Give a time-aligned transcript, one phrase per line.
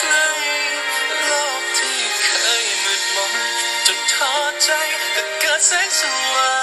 [0.00, 2.30] ใกล้ๆโลกที่เค
[2.62, 3.32] ยมืดมน
[3.86, 4.70] จนท้อใจ
[5.12, 6.57] แต่เกิดแสงสว่าง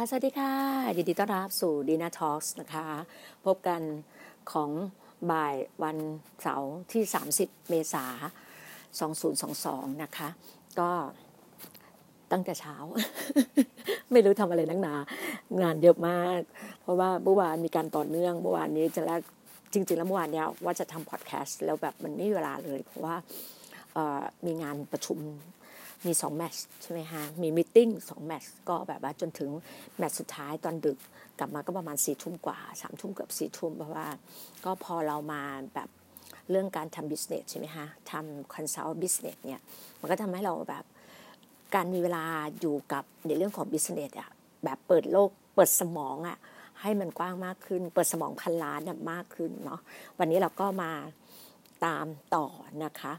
[0.00, 0.52] ค่ะสวัสดีค่ะ
[0.96, 2.86] ยินดีต้อนรับสู่ Dina Talks นะคะ
[3.46, 3.80] พบกัน
[4.52, 4.70] ของ
[5.30, 5.96] บ่ายวัน
[6.42, 7.02] เสาร์ที่
[7.36, 8.04] 30 เมษา
[9.04, 10.28] 2022 นะคะ
[10.80, 10.90] ก็
[12.32, 12.76] ตั้งแต่เช้า
[14.12, 14.94] ไม่รู้ทำอะไรนักหนา
[15.62, 16.40] งานเยอะมาก
[16.80, 19.20] เพราะว่าเมื่อวานมีการต่อเนื่องเมื่อวานนี้จะแรก
[19.72, 23.16] จริง ๆ แล้วเมื่อวานเนี้ยว่าจะทำพอดแคสต์แล้วแบบมันไม่มีเวลาเลย เพราะว่า
[24.46, 25.18] มีงานประชุม
[26.06, 29.50] มีสองแมตช์ใช่ไหมฮะมี meeting สองแมตช์ก็แบบว่าจนถึง
[29.98, 30.98] แมตช์สุดท้ายตอนดึก
[31.38, 34.06] กลับมาก็ประมาณสี่ทุ่มกว่าสามทุ่มเกือบสี่ทุ่มเพราะว่า
[34.64, 35.42] ก็พอเรามา
[35.74, 35.88] แบบ
[36.50, 39.60] เรื่องการทำ business ใช่ไหมฮะทำ consult business เนี่ย
[40.00, 40.84] มันก็ทำให้เราแบบ
[41.74, 42.24] การมีเวลา
[42.60, 44.30] อยู่กับในเรื่องของ business อะ
[44.64, 46.38] แบบเปิดโลกเปิดสมองอะ
[46.80, 49.80] ให้มันกว้างมากขึ้น เปิดสมองพันล้านอะมากขึ้นเนาะ
[50.18, 50.92] วันนี้เราก็มา
[51.84, 52.46] ตามต่อ
[52.84, 53.12] นะคะ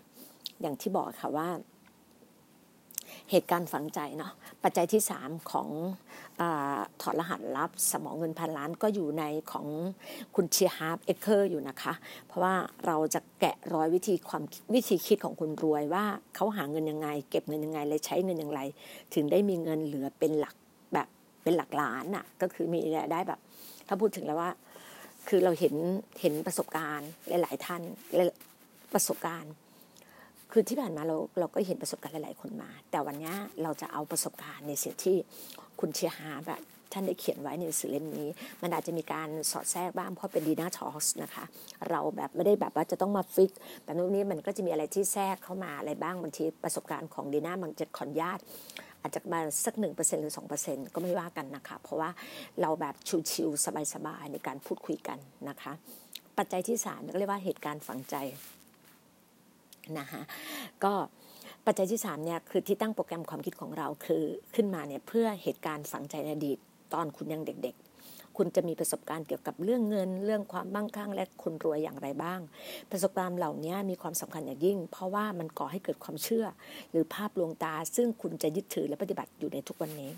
[0.61, 1.47] อย่างที่บอกค่ะว่า
[3.31, 4.31] เหตุการณ์ฝังใจเนาะ
[4.63, 5.69] ปัจจัยที่ 3 ของ
[6.41, 6.43] อ
[7.01, 9.67] ถอดรหัสลับสมองเงินพันล้านก็อยู่ในของ
[10.35, 11.93] คุณเชียร์ฮาร์ปเอเคอร์อยู่นะคะ
[12.27, 12.53] เพราะว่า
[12.85, 14.43] เราจะแกะรอยวิธีความ
[14.75, 18.61] วิธีคิดของคนรวยว่าเขาหาเงินยังไง เก็บเงินยังไงเลยใช้เงินอย่างไร
[19.13, 20.55] ถึงได้มีเงินเหลือเป็นหลัก
[20.93, 21.07] แบบ
[21.43, 23.39] เป็นหลักล้านน่ะก็คือมีรายได้แบบ
[23.87, 24.51] ถ้าพูดถึงแล้วว่า
[25.27, 25.75] คือเราเห็น
[26.21, 27.81] เห็นประสบการณ์หลาย ๆ ท่าน
[28.93, 29.53] ประสบการณ์
[30.51, 35.15] คือที่ผ่านมาเราเราก็เห็นประสบการณ์หลาย ๆ คนมา แต่วันนี้เราจะเอาประสบการณ์ในสิ่งที่
[35.79, 36.61] คุณเชียฮาแบบ
[36.93, 38.27] ท่านได้เขียนไว้ในหนังสือเล่มนี้
[38.61, 41.45] มันอาจจะมีการสอดแทรกบ้างเพราะเป็นดีน่าทอสนะคะ
[41.89, 43.51] เราแบบไม่ได้แบบว่าจะต้องมาฟิก
[43.83, 48.39] แบบนู้นนี้มันก็จะมีอะไรที่แทรกเข้ามาอะไรบ้างบางทีประสบการณ์ของดีน่ามันจะขอนญาต
[49.01, 52.09] อาจจะมาสักหนึ่งเปอร์เซ็นหรือสองเปอร์เซ็นก็ไม่ว่ากันนะคะ เพราะว่า
[52.61, 52.95] เราแบบ
[53.31, 55.17] ชิวๆสบายๆในการพูดคุยกัน
[55.49, 55.71] นะคะ
[56.37, 58.15] ปัจจัยที่สามก็เรียกว่าเหตุการณ์ฝังใจ
[59.99, 60.21] นะคะ
[60.83, 60.93] ก็
[61.65, 64.23] ปัจจัยที่สามเนี่ยคือที่ตั้งโปรแกรมความคิดของเราคือ
[64.55, 66.57] ขึ้นมาเนี่ยเพื่อเหตุการณ์ฝังใจในอดีต
[66.93, 72.39] ตอนคุณยังเด็กๆ คุณจะมีประสบการณ์เกี่ยวกับเรื่องเงิน เรื่องความมั่งคั่งและคนรวยอย่างไรบ้าง
[72.91, 76.45] ประสบการณ์เหล่านี้มีความสำคัญอย่างยิ่ง เพราะว่ามันก่อให้เกิดความเชื่อ
[76.91, 80.11] หรือภาพลวงตา ซึ่งคุณจะยึดถือและปฏิบัติอยู่ในทุกวันนี้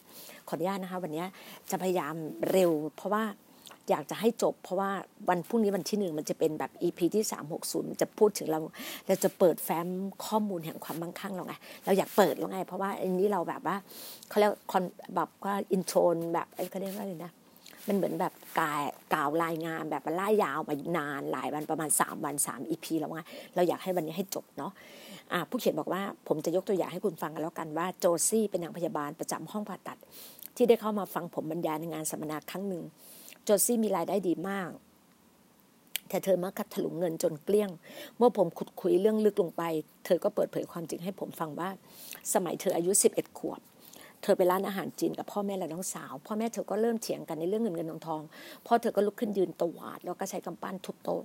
[0.48, 1.26] ขออนุญาตนะคะวันนี้
[1.72, 2.16] จะพยายาม
[2.52, 3.24] เร็ว เพราะว่า
[3.90, 4.92] อยากจะให้จบ เพราะว่า
[5.30, 7.24] วันพรุ่งนี้วันที่หนึ่งมันจะเป็นแบบ EP ที่
[7.62, 8.60] 360 จะพูดถึงเรา
[9.08, 9.88] เราจะเปิดแฟ้ม
[10.26, 11.54] ข้อมูลแห่งความมั่งคั่งเราไง
[11.86, 13.76] เราอยากเปิดแล้วไง เพราะว่าอันนี้เราแบบว่า
[14.30, 14.84] เขาเรียกคอน
[15.16, 17.34] แบบว่าอินโทรนแบบเขาเรียกว่าอะไรนะ
[17.88, 18.82] มันเหมือนแบบกาย
[19.14, 23.22] กล่าวรายงานแบบมันล่ายาวมานานหลายวันประมาณ 3 วัน3 EP แล้วไง
[23.56, 29.98] เราอยากให้วันนี้ให้จบเนาะะผู้เขียนบอกว่าผมจะยกตัวอย่างให้คุณฟังกันแล้วกันว่าโจซี่เป็นนางพยาบาลประจำห้องผ่าตัด
[30.56, 32.84] ที่ได้เข้ามาฟังผมบรรยายในงานสัมมนาครั้งหนึ่ง
[33.44, 34.70] โจซี่มีรายได้ดีมาก
[36.10, 37.70] แต่เธอมักคัดถลุงเงินจนเกลี้ยง
[38.18, 39.64] เมื่อผมขุดคุยเรื่องลึกลงไป
[40.06, 41.70] เธอก็เปิดเผยความจริงให้ผมฟังว่า
[42.34, 43.62] สมัยเธออายุ 11 ขวบ
[44.22, 48.22] เธอไปร้านอาหารจีนกับพ่อแม่และน้องสาว พ่อแม่เธอก็เริ่มเถียงกันในเรื่องเงินเงินทองทอง
[48.66, 51.22] พ่อเธอก็ลุกขึ้นยืนตวาด แล้วก็ใช้กำปั้นทุบโต๊ะ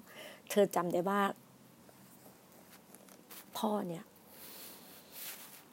[0.51, 1.21] เธอจำได้ว่า
[3.59, 4.05] พ่อเนี่ย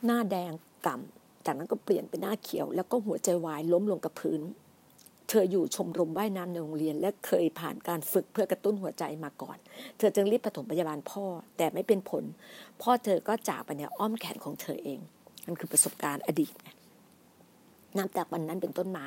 [0.06, 0.51] หน้าแดง
[0.86, 4.42] กล่ำจากนั้นก็เปลี่ยนเป็นหน้าเขียว แล้วก็หัวใจวายล้มลงกับพื้น
[5.34, 9.58] ธออยู่ชมรมว่ายน้ำในโรงเรียน และเคยผ่านการฝึกเพื่อกระตุ้นหัวใจมาก่อน
[9.98, 11.26] เธอจึงรีบปฐมพยาบาลพ่อ
[11.58, 12.24] แต่ไม่เป็นผล
[12.82, 15.00] พ่อเธอก็จากไปในอ้อมแขนของเธอเอง
[15.46, 16.54] นั่นคือประสบการณ์อดีต
[17.98, 19.06] นับจากวันนั้นเป็นต้นมา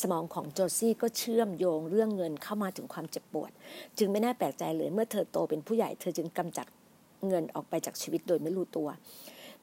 [0.00, 3.50] สมองของโจซี่ก็เชื่อมโยงเรื่องเงินเข้ามาถึงความเจ็บปวด
[3.98, 6.66] จึงไม่น่าแปลกใจเลยเมื่อเธอโตเป็นผู้ใหญ่เธอจึงกำจัด
[7.28, 8.88] เงินออกไปจากชีวิตโดยไม่รู้ตัว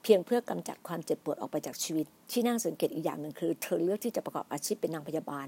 [0.08, 5.46] พียงเพื่อกำจัดความเจ็บปวดออกไปจากชีวิต ที่น่าสังเกตอีกอย่างหนึ่งคือ เธอเลือกที่จะประกอบอาชีพเป็นนางพยาบาล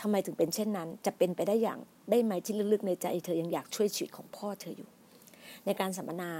[0.00, 1.78] ทำไมถึงเป็นเช่นนั้น จะเป็นไปได้อย่าง
[2.10, 4.88] ได้ไหมที่ลึกๆในใจ เธอยังอยากช่วยชีวิตของพ่อเธออยู่
[5.66, 6.30] ในการสัมมนา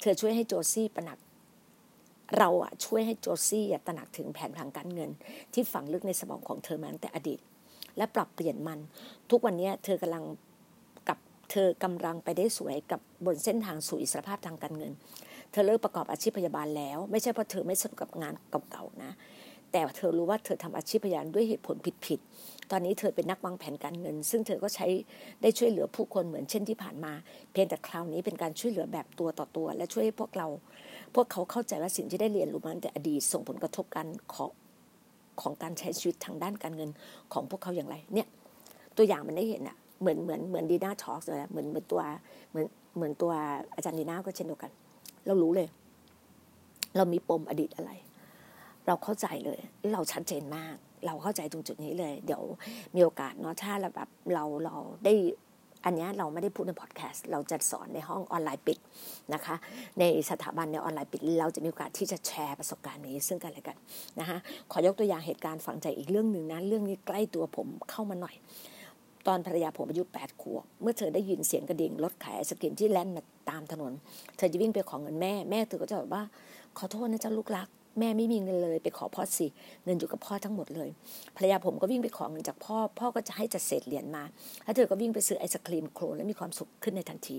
[0.00, 1.18] เธอช่วยให้โจซี่ประหนัก
[2.38, 5.10] เราอะช่วยให้โจซี่ตระหนักถึงแผนทางการเงิน
[5.52, 7.40] ที่ฝังลึกในสมองของเธอมาตั้งแต่อดีต
[7.96, 8.78] และปรับเปลี่ยนมัน
[9.30, 10.24] ทุกวันนี้เธอกำลัง
[11.08, 11.18] กับ
[11.50, 14.92] เธอกำลังไปได้สวยกับบนเส้นทางสู่อิสรภาพทางการเงิน
[15.52, 18.34] เธอเลิกประกอบอาชีพพยาบาลแล้ว ไม่ใช่เพราะเธอไม่สนุกกับงาน
[18.70, 19.12] เก่าๆนะ
[19.72, 21.76] แต่เธอรู้ว่าเธอทำอาชีพพยาบาลด้วยเหตุผล
[22.06, 24.86] ผิดๆตอนนี้เธอเป็นนักวางแผนการเงิน ซึ่งเธอก็ใช้
[25.42, 27.12] ได้ช่วยเหลือผู้คนเหมือนเช่นที่ผ่านมา
[27.52, 30.48] เพียงแต่คราวนี้เป็นการช่วยเหลือแบบตัวต่อตัว และช่วยให้พวกเรา
[31.14, 34.50] พวกเขาเข้าใจว่าสิ่งที่ได้เรียนรู้มาแต่อดีตส่งผลกระทบกันของ
[35.40, 36.90] ของการใช้ชีวิตทางด้านการเงิน
[37.32, 38.26] ของพวกเขาอย่างไร เนี่ย
[38.96, 42.02] ตัวอย่างมันได้เห็นอะเหมือนเหมือนเหมือนดีน่าทอล์กเลยเหมือนเหมือนตัว
[42.50, 42.66] เหมือน
[42.96, 43.32] เหมือนตัว
[43.74, 44.70] อาจารย์ดีน่าก็เช่นเดียวกัน
[45.26, 45.68] เรารู้เลย
[46.96, 47.90] เรามีปมอดีตอะไร
[48.86, 49.60] เราเข้าใจเลย
[49.92, 50.74] เราชัดเจนมาก
[51.06, 52.42] เราเข้าใจตรงจุดนี้เลย เดี๋ยว
[52.94, 55.14] มีโอกาสเนาะถ้าเราแบบเราเราได้
[55.84, 58.78] อันนี้เราไม่ได้พูดในพอดแคสต์เราจะสอนในห้องออนไลน์ปิด
[59.34, 59.54] นะคะ
[59.98, 63.76] ในสถาบันในออนไลน์ปิด เราจะมีโอกาสที่จะแชร์ประสบการณ์นี้ซึ่งกันและกัน
[64.20, 64.38] นะคะ
[64.70, 68.34] ขอยกตัวอย่างเหตุการณ์ฝังใจอีกเรื่องหนึ่งนะเรื่องนี้ใกล้ตัวผมเข้ามาหน่อย
[69.26, 73.92] ตอนภรรยาผมอายุแปดขวบเมื่อเธอได้ยินเสียงกระดิ่งรถขายไอศกรีมที่แล่นมาตามถนน
[74.36, 76.22] เธอจะวิ่งไปขอเงินแม่แม่เธอก็จะแบบว่า
[76.78, 79.46] ขอโทษนะจ๊ะลูกรักแม่ไม่มีเงินเลยไปขอพ่อสิ
[79.84, 80.88] เงินอยู่กับพ่อทั้งหมดเลย
[81.36, 84.24] ภรรยาผมก็วิ่งไปขอเงินจากพ่อ พ่อก็จะให้จัดเศษเหรียญมา
[84.64, 87.36] แล้วเธอก็วิ่งไปซื้อไอศครีมโครนและมีความสุขขึ้นในทันที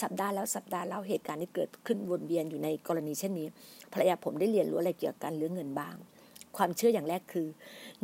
[0.00, 3.46] สัปดาห์แล้วสัปดาห์แล้วเหตุการณ์ที่เกิดขึ้นวนเวียนอยู่ในกรณีเช่นนี้
[3.92, 5.94] ภรรยาผมได้เรียนรู้อะไรเกี่ยวกับการเรื่องเงินบ้าง
[6.56, 7.46] ความเชื่ออย่างแรกคือ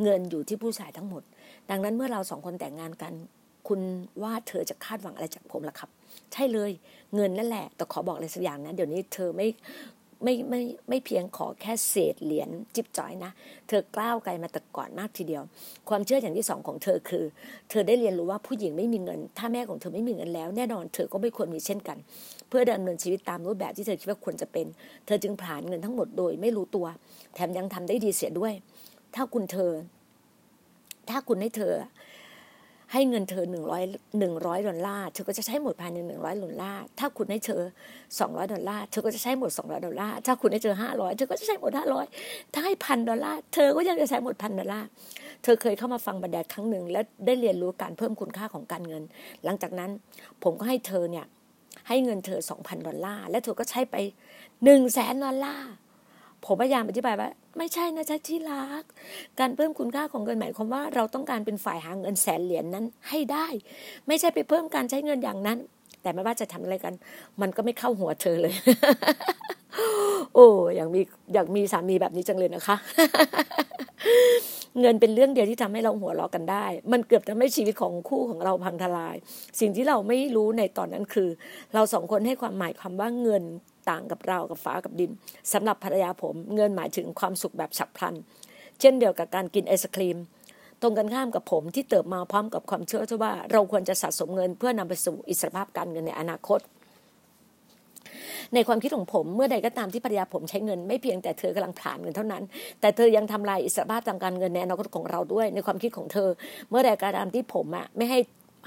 [0.03, 1.23] เงินอยู่ที่ผู้ชายทั้งหมด
[1.69, 3.13] ดังนั้นเมื่อเราสองคนแต่งงานกัน
[3.67, 3.79] คุณ
[4.23, 5.89] ว่าเธอจะคาดหวังอะไรจากผมล่ะครับ
[6.33, 6.71] ใช่เลย
[7.15, 9.47] เงินนั่นแหละ แต่ขอบอกอะไรสักอย่างนะ เดี๋ยวนี้เธอไม่
[10.23, 13.31] ไม่ไม่ไม่เพียงขอแค่เศษเหรียญจิบจ่อยนะ
[13.67, 15.43] เธอกล้าวไกลมาแต่ก่อนมากทีเดียว
[15.89, 17.25] ความเชื่ออย่างที่สองของเธอคือ
[17.69, 21.97] เธอได้เรียนรู้ว่าผู้หญิงไม่มีเงิน ถ้าแม่ของเธอไม่มีเงินแล้ว แน่นอนเธอก็ไม่ควรมีเช่นกัน
[22.49, 24.65] เพื่อดำเนินชีวิตตามรูปแบบที่เธอคิดว่าควรจะเป็น
[25.05, 26.85] เธอจึงผ่านเงินทั้งหมดโดยไม่รู้ตัว
[27.33, 28.53] แถมยังทำได้ดีเสียด้วย
[29.15, 29.71] ถ้าคุณเธอ
[31.09, 31.73] ถ้าคุณให้เธอ
[32.93, 33.83] ให้เงินเธอหนึ่งร้อย
[34.19, 37.61] หนึ่งร้อยดอลลาร์เธอก็จะใช้หมดภายในหนึ่งร้อยดอลลาร์ถ้าคุณให้เธอ
[38.19, 42.05] สองร้อยดอลลาร์เธอก็จะใช้หมดสองร้อยดอลลาร์ถ้าคุณให้เธอห้าร้อยเธอก็จะใช้หมดห้าร้อย
[42.53, 44.87] ถ้าให้พันดอลลาร์เธอก็ยังจะใช้หมดพันดอลลาร์
[45.43, 49.03] เธอเคยเข้ามาฟังบรรยายครั้งหนึ่งและได้เรียนรู้การเพิ่มคุณค่าของการเงิน
[49.45, 49.91] หลังจากนั้น
[50.43, 51.25] ผมก็ให้เธอเนี่ย
[51.87, 53.95] ให้เงินเธอสองพันดอลลาร์และเธอก็ใช้ไป
[54.63, 55.69] หนึ่งแสนดอลลาร์
[56.45, 58.83] ผมพยายามอธิบายว่า ไม่ใช่นะจ๊ะที่รัก
[59.39, 63.47] การเพิ่มคุณค่าของเงินหมายความว่าเราต้องการเป็นฝ่ายหาเงินแสนเหรียญนนั้นให้ได้
[64.07, 65.57] ไม่ใช่ไปเพิ่มการใช้เงินอย่างนั้น
[66.01, 66.93] แต่ไม่ว่าจะทำอะไรกัน
[67.41, 68.53] มันก็ไม่เข้าหัวเธอเลย
[70.35, 71.01] โอ้อยากมี
[71.33, 72.75] อยากมีสามีแบบนี้จังเลยนะคะ
[74.79, 79.15] เงินเป็นเรื่องเดียวที่ทำให้เราหัวเราะกันได้ มันเกือบทำให้ชีวิตของคู่ของเราพังทลาย
[79.59, 81.29] สิ่งที่เราไม่รู้ในตอนนั้นคือ
[81.73, 83.43] เราสองคนให้ความหมายความว่าเงิน
[83.89, 85.11] ต่างกับเรากับฟ้ากับดิน
[85.53, 88.15] สำหรับภรรยาผมเงินหมายถึงความสุขแบบฉับพลัน
[88.79, 90.17] เช่นเดียวกับการกินไอศครีม
[90.81, 96.59] ตรงกันข้ามกับผมที่เติบมาพร้อมกับความเชื่อที่ว่าเราควรจะสะสมเงินเพื่อนำไปสู่อิสรภาพการเงินในอนาคต
[98.53, 102.43] ในความคิดของผมเมื่อใดก็ตามที่ภรรยาผมใช้เงินไม่เพียงแต่เธอกำลังผ่านเงินเท่านั้น
[102.81, 106.29] แต่เธอยังทำลายอิสรภาพทางการเงินในอนาคตของเราด้วย ในความคิดของเธอ
[106.69, 108.19] เมื่อใดก็ตามที่ผมอะไม่ให้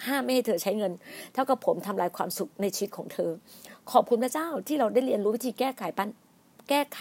[0.07, 0.93] ห้ามไม่ให้เธอใช้เงิน
[1.35, 3.31] เท่ากับผมทำลายความสุขในชีวิตของเธอ
[3.91, 6.09] ขอบคุณพระเจ้าที่เราได้เรียนรู้วิธีแก้ไขปัญ
[6.69, 6.99] แก้ไข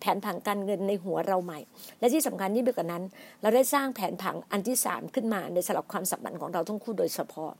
[0.00, 1.60] แผนผังการเงินในหัวเราใหม่
[1.98, 3.02] และที่สำคัญยิ่งไปกว่านั้น
[3.42, 7.52] เราได้สร้างแผนผังอันที่สามขึ้นมาในสำหรับความสัมพันธ์ของเราทั้งคู่โดยเฉพาะ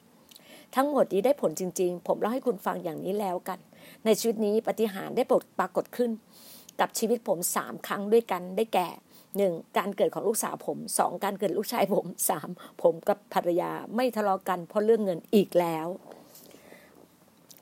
[0.77, 3.59] ทั้งหมดนี้ได้ผลจริง ๆ ผมเล่าให้คุณฟังอย่างนี้แล้วกัน
[4.05, 5.23] ในชีวิตนี้ปฏิหารได้
[5.59, 6.11] ปรากฏขึ้น
[6.81, 8.89] กับชีวิตผมสามครั้งด้วยกันได้แก่
[9.37, 12.49] หนึ่งการเกิดของลูกสาวผมสองการเกิดลูกชายผมสาม
[12.83, 15.87] ผมกับภรรยาไม่ทะเลาะกันเพราะเรื่องเงินอีกแล้ว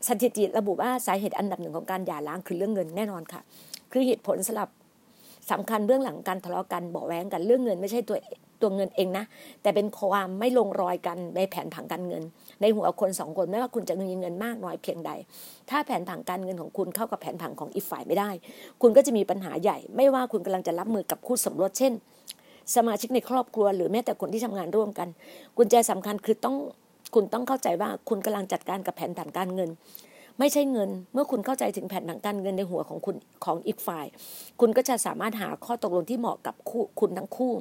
[0.08, 3.40] สถิติระบุว่าสาเหตุอันดับหนึ่งของการหย่าร้างคือเรื่องเงินแน่นอนค่ะ
[3.92, 4.68] คือเหตุผลสลับ
[5.50, 8.16] สำคัญเบื้องหลังการทะเลาะกันบอกแว้งกันเรื่องเงินไม่ใช่ตัว
[8.60, 9.24] ตัวเงินเองนะ
[9.62, 12.22] แต่เป็นความไม่ลงรอยกันในแผนผังการเงิน
[12.60, 15.10] ในหัวคนสองคนไม่ว่าคุณจะมีเงินมากน้อยเพียงใด
[15.70, 18.30] ถ้าแผนผังการเงินของคุณเข้ากับแผนผังของอีกฝ่ายไม่ได้
[18.82, 21.92] คุณก็จะมีปัญหาใหญ่ ไม่ว่าคุณกำลังจะรับมือกับคู่สมรสเช่น
[22.74, 25.08] สมาชิกในครอบครัวหรือแม้แต่คนที่ทำงานร่วมกัน
[25.56, 26.56] กุญแจสำคัญคือต้อง
[27.18, 29.70] คุณต้องเข้าใจว่าคุณกำลังจัดการกับแผนผังการเงิน
[30.38, 34.06] ไม่ใช่เงิน เมื่อคุณเข้าใจถึงแผนผังการเงินในหัวของคุณของอีกฝ่าย
[34.60, 37.52] คุณก็จะสามารถหาข้อตกลงที่เหมาะกับคู่คุณทั้งคู่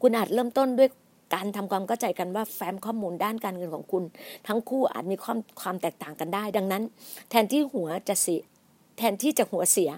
[0.00, 0.88] คุณอาจเริ่มต้นด้วย
[1.34, 4.04] การทำความเข้าใจกันว่าแฟ้มข้อมูลด้านการเงินของคุณ
[4.48, 6.82] ทั้งคู่อาจมีความความแตกต่างกันได้ ดังนั้น
[7.30, 8.40] แทนที่หัวจะเสีย
[8.98, 9.90] แทนที่จะหัวเสีย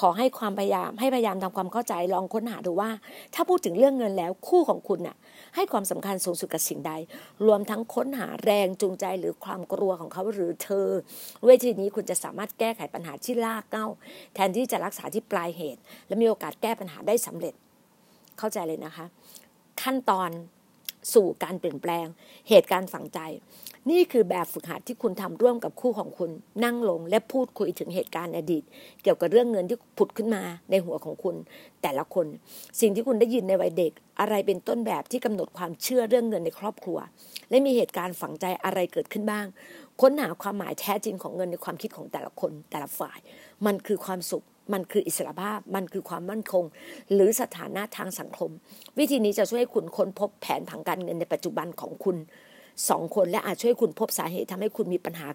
[0.00, 2.90] ขอให้ความพยายามให้พยายามทำความเข้าใจลองค้นหาดูว่า
[3.34, 5.16] ถ้าพูดถึงเรื่องเงินแล้วคู่ของคุณน่ะ
[5.54, 6.92] ให้ความสำคัญสูงสุดกับสิ่งใด
[7.46, 10.88] รวมทั้งค้นหาแรงจูงใจหรือความกลัวของเขาหรือเธอ
[11.46, 13.86] เวทีนี้คุณจะสามารถแก้ไขปัญหาที่ลากเก้า
[14.34, 17.54] แทนที่จะรักษาที่ปลายเหตุ และมีโอกาสแก้ปัญหาได้สำเร็จ
[18.38, 19.06] เข้าใจเลยนะคะ
[19.82, 20.30] ขั้นตอน
[21.14, 22.06] สู่การเปลี่ยนแปลง
[22.48, 23.20] เหตุการณ์ฝังใจ
[23.90, 26.30] นี่คือแบบฝึกหัดที่คุณทำร่วมกับคู่ของคุณ
[26.64, 28.64] นั่งลงและพูดคุยถึงเหตุการณ์อดีต
[29.02, 31.36] เกี่ยวกับเรื่องเงินที่ผุดขึ้นมาในหัวของคุณ
[31.82, 32.26] แต่ละคน
[32.80, 36.98] สิ่งที่คุณได้ยินในวัยเด็ก อะไรเป็นต้นแบบที่กำหนดความเชื่อเรื่องเงินในครอบครัว
[37.50, 39.46] และมีเหตุการณ์ฝังใจอะไรเกิดขึ้นบ้าง
[40.00, 43.18] ค้นหาความหมายแท้จริงของเงินในความคิดของแต่ละคนแต่ละฝ่าย
[43.66, 46.64] มันคือความสุขมันคืออิสระภาพ มันคือความมั่นคง
[47.12, 48.50] หรือสถานะทางสังคม
[48.98, 52.16] วิธีนี้จะช่วยให้คุณค้นพบแผนผังการเงินในปัจจุบันของคุณ
[52.88, 55.28] สองคนและอาจช่วยคุณพบสาเหตุทำให้คุณมีปัญหา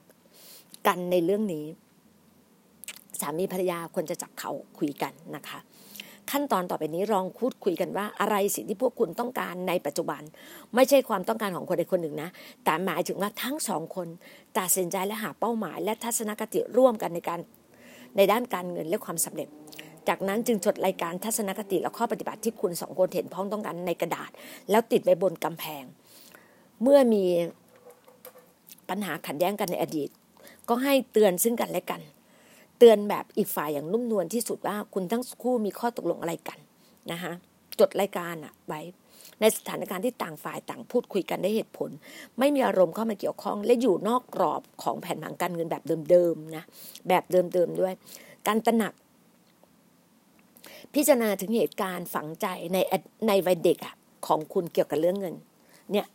[0.87, 1.65] กันในเรื่องนี้
[3.19, 5.59] สามีภรรยาควรจะจับเขาคุยกันนะคะ
[6.31, 10.21] ขั้นตอนต่อไปนี้ลองพูดคุยกันว่า อะไรสิ่งที่พวกคุณต้องการในปัจจุบัน
[10.75, 12.29] ไม่ใช่ความต้องการของคนใดคนหนึ่งนะ
[12.63, 14.07] แต่หมายถึงว่าทั้งสองคน
[14.57, 17.39] ตัดสินใจและหาเป้าหมาย และทัศนคติร่วมกันในการ
[18.17, 19.47] ในด้านการเงินและความสำเร็จ
[20.07, 24.31] จากนั้นจึงจดรายการทัศนคติและข้อปฏิบัติที่คุณสองคนเห็นพ้องต้องกันในกระดาษ
[24.69, 25.83] แล้วติดไว้บนกำแพง
[26.83, 27.25] เมื่อมี
[28.89, 30.09] ปัญหาขัดแย้งกันในอดีต
[30.69, 32.01] ก็ให้เตือนซึ่งกันและกัน
[32.79, 36.59] เตือนแบบอีกฝ่ายอย่างนุ่มนวลที่สุดว่าคุณทั้งคู่มีข้อตกลงอะไรกัน
[37.11, 37.33] นะคะ
[37.79, 38.81] จดรายการอะไว้
[39.39, 41.89] ในสถานการณ์ที่ต่างฝ่ายต่างพูดคุยกันได้เหตุผล
[42.39, 46.63] ไม่มีอารมณ์เข้ามาเกี่ยวข้อง และอยู่นอกกรอบของแผนผังการเงินแบบเดิมๆนะ
[47.07, 47.93] แบบเดิมๆด้วย
[48.47, 48.93] การตระหนัก
[50.93, 52.77] พิจารณาถึงเหตุการณ์ฝังใจใน
[53.27, 53.95] ในวัยเด็กอะ
[54.27, 55.35] ของคุณเกี่ยวกับเรื่องเงิน
[55.91, 56.05] เนี่ย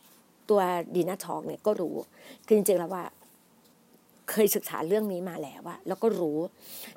[0.51, 0.61] ตัว
[0.95, 1.95] ดีน่าทอกเนี่ยก็รู้
[2.47, 3.05] คือจริงๆแล้วว่า
[4.31, 6.39] เคยศึกษาเรื่องนี้มาแล้วว่าแล้วก็รู้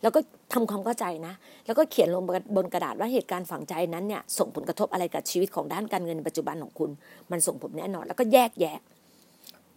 [0.01, 0.19] แล้วก็
[0.53, 1.33] ทำความเข้าใจนะ
[1.65, 2.23] แล้วก็เขียนลง
[2.55, 6.89] บนกระดาษว่าเหตุการณ์ฝังใจนั้นเนี่ยส่งผลกระทบอะไรกับชีวิตของด้านการเงินปัจจุบันของคุณ
[7.31, 8.77] มันส่งผลแน่นอน แล้วก็แยกแยะ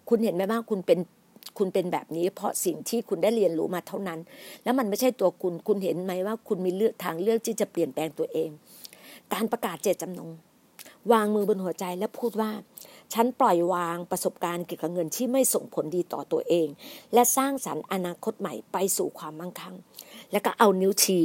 [0.09, 0.99] คุณเห็นไหมว่าคุณเป็น
[1.59, 4.19] คุณเป็นแบบนี้ เพราะสิ่งที่คุณได้เรียนรู้มาเท่านั้น
[4.65, 8.51] แล้วมันไม่ใช่ตัวคุณ คุณเห็นไหมว่าคุณมีเลือกทางเลือกที่จะเปลี่ยนแปลงตัวเอง
[9.33, 10.31] การประกาศเจตจำนง
[11.13, 12.51] วางมือบนหัวใจและพูดว่า
[13.13, 16.69] ฉันปล่อยวางประสบการณ์เกี่ยวกับเงินที่ไม่ส่งผลดีต่อตัวเอง
[17.15, 19.77] และสร้างสรรค์อนาคตใหม่ไปสู่ความมั่งคั่ง
[20.33, 21.25] แล้วก็เอานิ้วชี้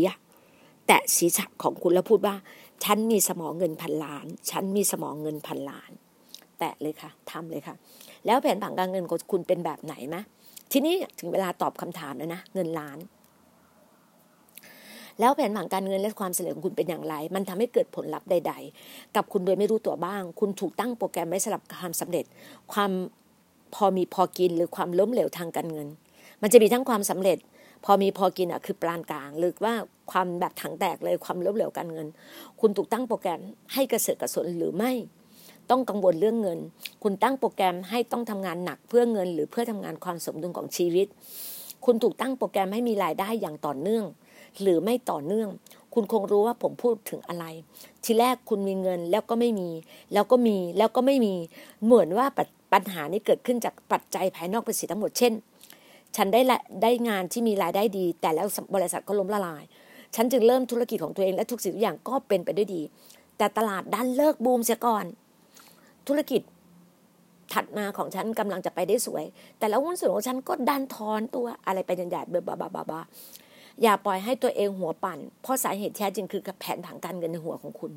[0.87, 2.35] แตะศีรษะของคุณแล้วพูดว่า
[2.83, 5.91] ฉันมีสมองเงินพันล้าน ฉันมีสมองเงินพันล้าน
[6.59, 7.75] แตะเลยค่ะทำเลยค่ะ
[8.25, 10.17] แล้วแผนผังการเงินของคุณเป็นแบบไหนไหม
[10.71, 12.97] ทีนี้ถึงเวลาตอบคำถามแล้วนะ เงินล้าน
[15.19, 22.25] แล้วแผนผังการเงินและความเสร็จของคุณเป็นอย่างไร มันทำให้เกิดผลลัพธ์ใด ๆ กับคุณโดยไม่รู้ตัวบ้าง คุณถูกตั้งโปรแกรมไว้สำหรับความสำเร็จ
[22.73, 22.91] ความ
[23.75, 25.87] พอมีพอกินหรือความล้มเหลวทางการเงิน
[26.41, 27.37] มันจะมีทั้งความสำเร็จ
[27.85, 29.73] พอมีพอกินอะคือปานกลางหรือว่า
[30.11, 32.07] ความแบบถังแตกเลยความล้มเหลวการเงิน
[32.59, 33.39] คุณถูกตั้งโปรแกรม
[33.73, 34.91] ให้กระเสือกกระสนหรือไม่
[35.69, 36.59] ต้องกังวลเรื่องเงิน
[37.03, 41.07] คุณตั้งโปรแกรมให้ต้องทำงานหนักเพื่อเงิน หรือเพื่อทำงานความสมดุลของชีวิต
[41.85, 44.05] คุณถูกตั้งโปรแกรมให้มีรายได้อย่างต่อเนื่อง
[44.61, 45.49] หรือไม่ต่อเนื่อง
[45.93, 47.45] คุณคงรู้ว่าผมพูดถึงอะไร
[48.03, 49.69] ทีแรกคุณมีเงินแล้วก็ไม่มี
[50.13, 51.35] แล้วก็มีแล้วก็ไม่มี
[51.85, 52.25] เหมือนว่า
[52.73, 55.33] ปัญหานี้เกิดขึ้นจากปัจจัยภายนอกเป็นสิ่ทั้งหมดเช่น
[56.15, 56.41] ฉันได้
[56.83, 59.63] ได้งานที่มีรายได้ดี แต่แล้วบริษัทก็ล้มละลาย
[60.15, 62.81] ฉันจึงเริ่มธุรกิจของตัวเองและทุกสิ่งทุกอย่างก็เป็นไปด้วยดี
[63.37, 65.05] แต่ตลาดดันเลิกบูมเสียก่อน
[66.07, 66.41] ธุรกิจ
[67.53, 69.25] ถัดมาของฉันกำลังจะไปได้สวย
[69.57, 73.01] แต่แล้วหุ้นส่วนของฉันก็ดันทอนตัวอะไรไปยันหยาดเบบ้าบ้าบ้า
[73.83, 77.91] อย่าปล่อยให้ตัวเองหัวปั่น เพราะสาเหตุแท้จริงคือแผนผังการเงินในหัวของคุณ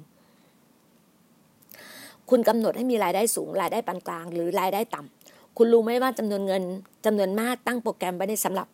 [2.31, 6.63] คุณกำหนดให้มีรายได้สูง รายได้ปานกลาง หรือรายได้ต่ำคุณรู้ไหมว่าจำนวนเงิน
[7.07, 8.67] จำนวนมากตั้งโปรแกรมไว้ในสำหรับ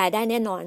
[0.00, 0.64] รายได้แน่นอน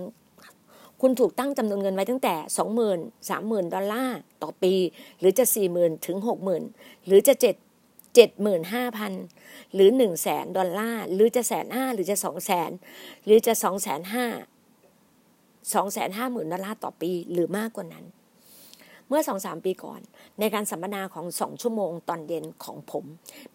[1.01, 3.00] คุณถูกตั้งจำนวนเงินไว้ตั้งแต่สองหมื่น
[3.30, 4.74] สามหมื่นดอลลาร์ต่อปี
[5.20, 6.63] หรือจะสี่หมื่นถึงหกหมื่น
[7.06, 7.56] หรือจะเจ็ด
[8.16, 9.13] เจ็ดหมื่นห้าพัน
[9.74, 12.72] หรือหนึ่งแสนดอลลาร์ หรือจะแสนห้าหรือจะสองแสน
[13.25, 13.88] หรือจะสองแส
[15.67, 18.05] นห้าสองแสนห้าหมื่นดอลลาร์ต่อปีหรือมากกว่านั้น
[19.07, 20.01] เมื่อสองสามปีก่อน
[20.39, 23.05] ในการสัมมนาของสองชั่วโมงตอนเย็นของผม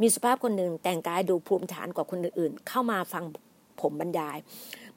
[0.00, 3.25] มีสุภาพคนหนึ่งแต่งกายดูภูมิฐานกว่าคนอื่นๆ เข้ามาฟัง
[3.81, 4.37] ผมบรรยาย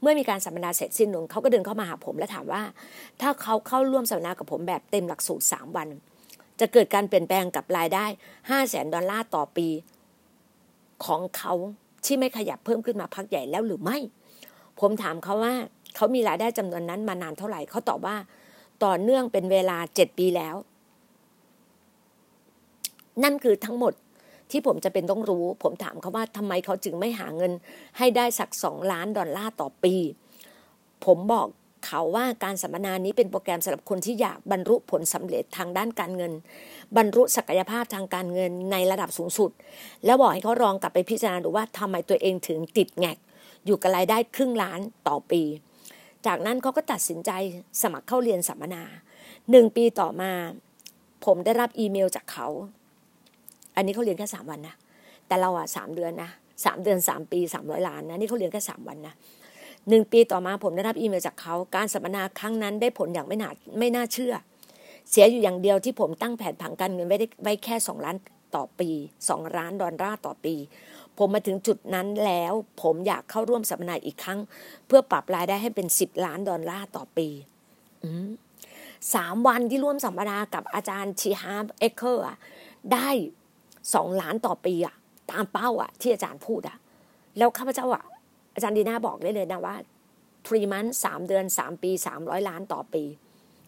[0.01, 2.63] เมื่อมีการสัมมนาเสร็จสิ้นลงเขาก็เดินเข้ามาหาผมและถามว่า
[3.21, 5.87] ถ้าเขาเข้าร่วมสัมมนากับผมแบบเต็มหลักสูตรสามวัน
[6.59, 8.05] จะเกิดการเปลี่ยนแปลงกับรายได้
[8.49, 9.67] ห้าแสนดอลลาร์ต่อปี
[11.05, 11.53] ของเขา
[12.05, 13.97] ที่ไม่ขยับเพิ่มขึ้นมาพักใหญ่แล้วหรือไม่
[14.79, 15.55] ผมถามเขาว่า
[15.95, 18.15] เขามีรายได้จำนวนนั้นมานานเท่าไหร่เขาตอบว่า
[18.83, 20.55] ต่อเนื่องเป็นเวลาเจ็ดปีแล้ว
[23.23, 23.93] นั่นคือทั้งหมด
[24.51, 27.51] ที่ผมจะเป็นต้องรู้ ผมถามเขาว่าทำไมเขาจึงไม่หาเงิน
[27.97, 29.95] ให้ได้สักสองล้านดอลลาร์ต่อปี
[31.05, 31.47] ผมบอก
[31.85, 36.33] เขาว่าการสัมมนานี้เป็นโปรแกรมสำหรับคนที่อยากบรรลุผลสำเร็จทางด้านการเงิน
[36.97, 39.51] บรรลุศักยภาพทางการเงินในระดับสูงสุด
[40.05, 43.17] แล้วบอกให้เขาลองกลับไปพิจารณาดูว่าทำไมตัวเองถึงติดแงก
[43.65, 45.41] อยู่กับรายได้ครึ่งล้านต่อปี
[46.27, 47.31] จากนั้นเขาก็ตัดสินใจ
[47.81, 48.83] สมัครเข้าเรียนสัมมนา
[49.51, 50.31] หนึ่งปีต่อมา
[51.25, 52.47] ผมได้รับอีเมลจากเขา
[53.75, 54.75] อันนี้เขาเรียนแค่สามวันนะ
[55.27, 56.29] แต่เราอะสามเดือนนะ
[56.65, 59.13] สามเดือนสามปีสามร้อยล้านนะนี่เขาเรียนแค่สามวันนะ
[59.89, 64.33] หนึ่งปีต่อมาผมได้รับอีเมลจากเขา การสัมมนาครั้งนั้นได้ผลอย่างไม่น่าไม่น่าเชื่อ
[65.09, 68.15] เสียอยู่อย่างเดียวที่ผมตั้งแผนผังการเงินไว้ได้ไว้แค่สองล้าน
[68.55, 68.89] ต่อปี
[69.29, 70.55] สองล้านดอลลาร์ต่อปี
[71.17, 74.39] ผมมาถึงจุดนั้นแล้ว ผมอยากเข้าร่วมสัมมนาอีกครั้ง
[74.87, 77.27] เพื่อปรับรายได้ให้เป็นสิบล้านดอลลาร์ต่อปี
[79.15, 82.25] สามวันที่ร่วมสัมมนากับอาจารย์ทีฮาร์ฟ เอเคอร์
[82.93, 83.09] ได้
[83.93, 84.95] สองล้านต่อปีอะ
[85.31, 86.77] ตามเป้าอะที่อาจารย์พูดอะ
[87.37, 88.03] แล้วข้าพเจ้าอะ
[88.55, 89.75] อาจารย์ดีน่าบอกได้เลยนะว่า
[90.45, 93.03] three months สามเดือนสามปีสามร้อยล้านต่อปี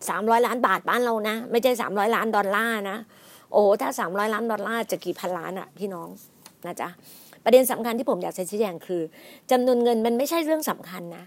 [0.10, 2.98] สามร้อยล้านบาทบ้านเรานะ ไม่ใช่สามร้อยล้านดอลลาร์นะ
[3.54, 6.10] โอ้ถ้าสามร้อยล้านดอลลาร์จะกี่พันล้านอะพี่น้อง
[6.66, 6.90] นะจ๊ะ
[7.44, 9.02] ประเด็นสำคัญที่ผมอยากจะชี้แจงคือ
[9.52, 11.24] จำนวนเงินมันไม่ใช่เรื่องสำคัญนะ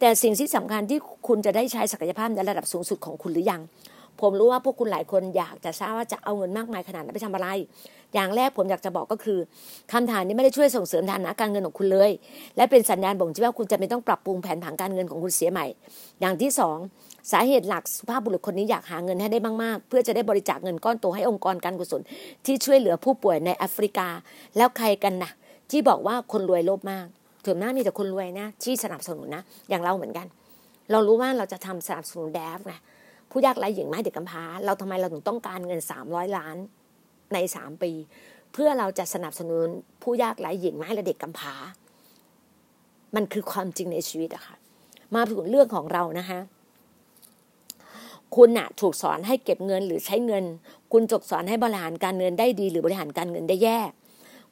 [0.00, 0.98] แต่สิ่งที่สำคัญที่
[1.28, 3.60] คุณจะได้ใช้ศักยภาพในระดับสูงสุดของคุณหรือยัง
[4.20, 7.48] ผมรู้ว่าพวกคุณหลายคนอยากจะทราบว่าจะเอาเงินมากมายขนาดนั้นไปทำอะไร
[8.14, 9.38] อย่างแรกผมอยากจะบอกก็คือ
[9.92, 12.10] คำถามนี้ไม่ได้ช่วยส่งเสริมฐานะการเงินของคุณเลย
[12.56, 15.66] และเป็นสัญญาณบ่งชี้ว่าคุณจะไม่ต้องปรับปรุงแผนผังการเงินของคุณเสียใหม่
[16.20, 16.78] อย่างที่สอง
[17.32, 22.00] สาเหตุหลักสุภาพบุรุษคนนี้อยากหาเงินให้ได้มากๆ เพื่อจะได้บริจาคเงินก้อนโตให้องค์กรการกุศล
[22.46, 24.08] ที่ช่วยเหลือผู้ป่วยในแอฟริกา
[24.56, 25.30] แล้วใครกันนะ
[25.70, 27.06] ที่บอกว่าคนรวยโลภมาก
[27.46, 30.26] ถึงหน้ามีแต่คนรวยนะที่สนับสนุนนะ อย่างเราเหมือนกัน
[30.90, 32.74] เรารู้ว่าเราจะทำสนับสนุนแดฟไง
[33.30, 36.56] ผู้ยากไร้หญิงไม้เด็กกำพร้าเราทำไมเราถึงต้องการเงินสามร้อยล้าน
[37.32, 37.92] ในสามปี
[38.52, 39.68] เพื่อเราจะสนับสนุน
[40.02, 41.54] ผู้ยากไร้หญิงไม้และเด็กกำพร้า
[43.14, 44.56] มันคือความจริงในชีวิตอะค่ะ
[45.14, 46.40] มาถึงเรื่องของเรานะคะ
[48.36, 50.44] คุณน่ะถูกสอนให้เก็บเงินหรือใช้เงิน
[50.92, 53.78] คุณถูกสอนให้บริหารการเงินได้ดี หรือบริหารการเงินได้แย่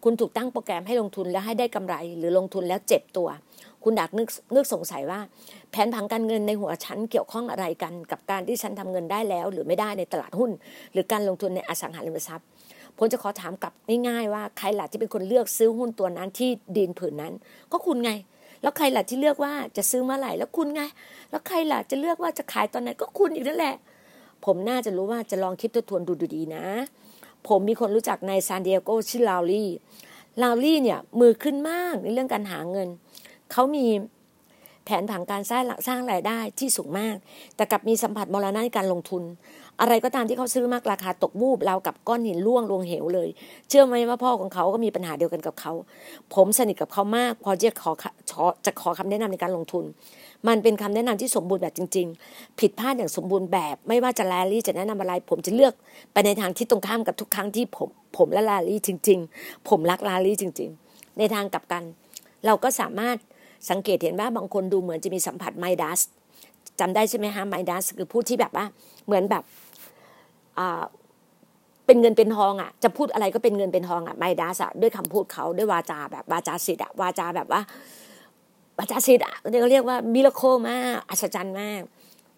[0.04, 3.28] คุณถูกตั้งโปรแกรมให้ลงทุนแล้วให้ได้กำไร หรือลงทุนแล้วเจ็บตัว
[3.84, 5.20] คุณอยากนึกนึกสงสัยว่า
[5.70, 10.50] แผนผังการเงินในหัวฉันเกี่ยวข้องอะไรกัน กับการที่ฉันทำเงินได้แล้ว หรือไม่ได้ในตลาดหุ้น
[10.92, 12.46] หรือการลงทุนในอสังหาริมทรัพย์
[12.96, 13.72] ผมจะขอถามกลับ
[14.08, 17.32] ง่ายๆว่าใครหล่ะที่เป็นคนเลือกซื้อหุ้นตัวนั้นที่ดินผืนนั้น
[17.72, 18.10] ก็คุณไง
[18.62, 20.82] แล้วใครล่ะที่เลือกว่าจะซื้อเมื่อไหร่แล้วคุณไง
[21.30, 23.76] แล้วใครล่ะจะเลือกว่าจะขายตอนไหนก็คุณอีกนั่นแหละ
[24.44, 26.64] ผมน่าจะรู้ว่าจะลองคิดทวนดูดูดีนะ
[27.48, 29.70] ผมมีคนรู้จักในซานดิเอโกชื่อลาวลี่
[30.42, 32.88] ลาวลี่เนี่ยมือขึ้นมากในเรื่องการหาเงิน
[33.52, 33.86] เขามี
[34.84, 37.16] แผนผังการสร้างสร้างรายได้ที่สูงมาก
[37.56, 39.22] แต่กับมีสัมผัสมรณะในการลงทุน
[39.80, 43.28] อะไรก็ตามที่เขาซื้อมากราคาตกบูบเรากับก้อนหินล่วงลงเหวเลย
[43.68, 45.72] เชื่อไหมว่าพ่อของเขาก็มีปัญหาเดียวกันกับเขา
[46.34, 47.92] ผมสนิทกับเขามาก พอจะขอ
[48.66, 49.84] จะขอคำแนะนำในการลงทุน
[50.48, 55.74] มันเป็นคำแนะนำที่สมบูรณ์แบบจริง ๆ ผิดพลาดอย่างสมบูรณ์แบบ ไม่ว่าจะแลลี่จะแนะนำอะไร ผมจะเลือก
[56.12, 61.82] ไปในทางที่ตรงข้ามกับทุกครั้งที่ผมผมและลาลี่จริง ๆ ผมรักลาลี่จริง ๆ ในทางกลับกัน
[62.46, 63.16] เราก็สามารถ
[63.70, 66.00] สังเกตเห็นว่าบางคนดูเหมือนจะมีสัมผัสไมดัส
[66.80, 68.66] จำได้ใช่ไหมฮะไมดัสคือพูดที่แบบว่า
[69.06, 69.42] เหมือนแบบ
[70.58, 70.82] อ่า
[71.86, 77.60] เป็นเงินเป็นทองอะ จะพูดอะไรก็เป็นเงินเป็นทองอะไมดัสอะด้วยคำพูดเขาด้วยวาจาแบบวาจาสิทธิ์อะวาจาแบบว่า
[78.78, 81.80] วาจาสิทธิ์อะเขาเรียกว่ามิราโคมากอัศจรรย์มาก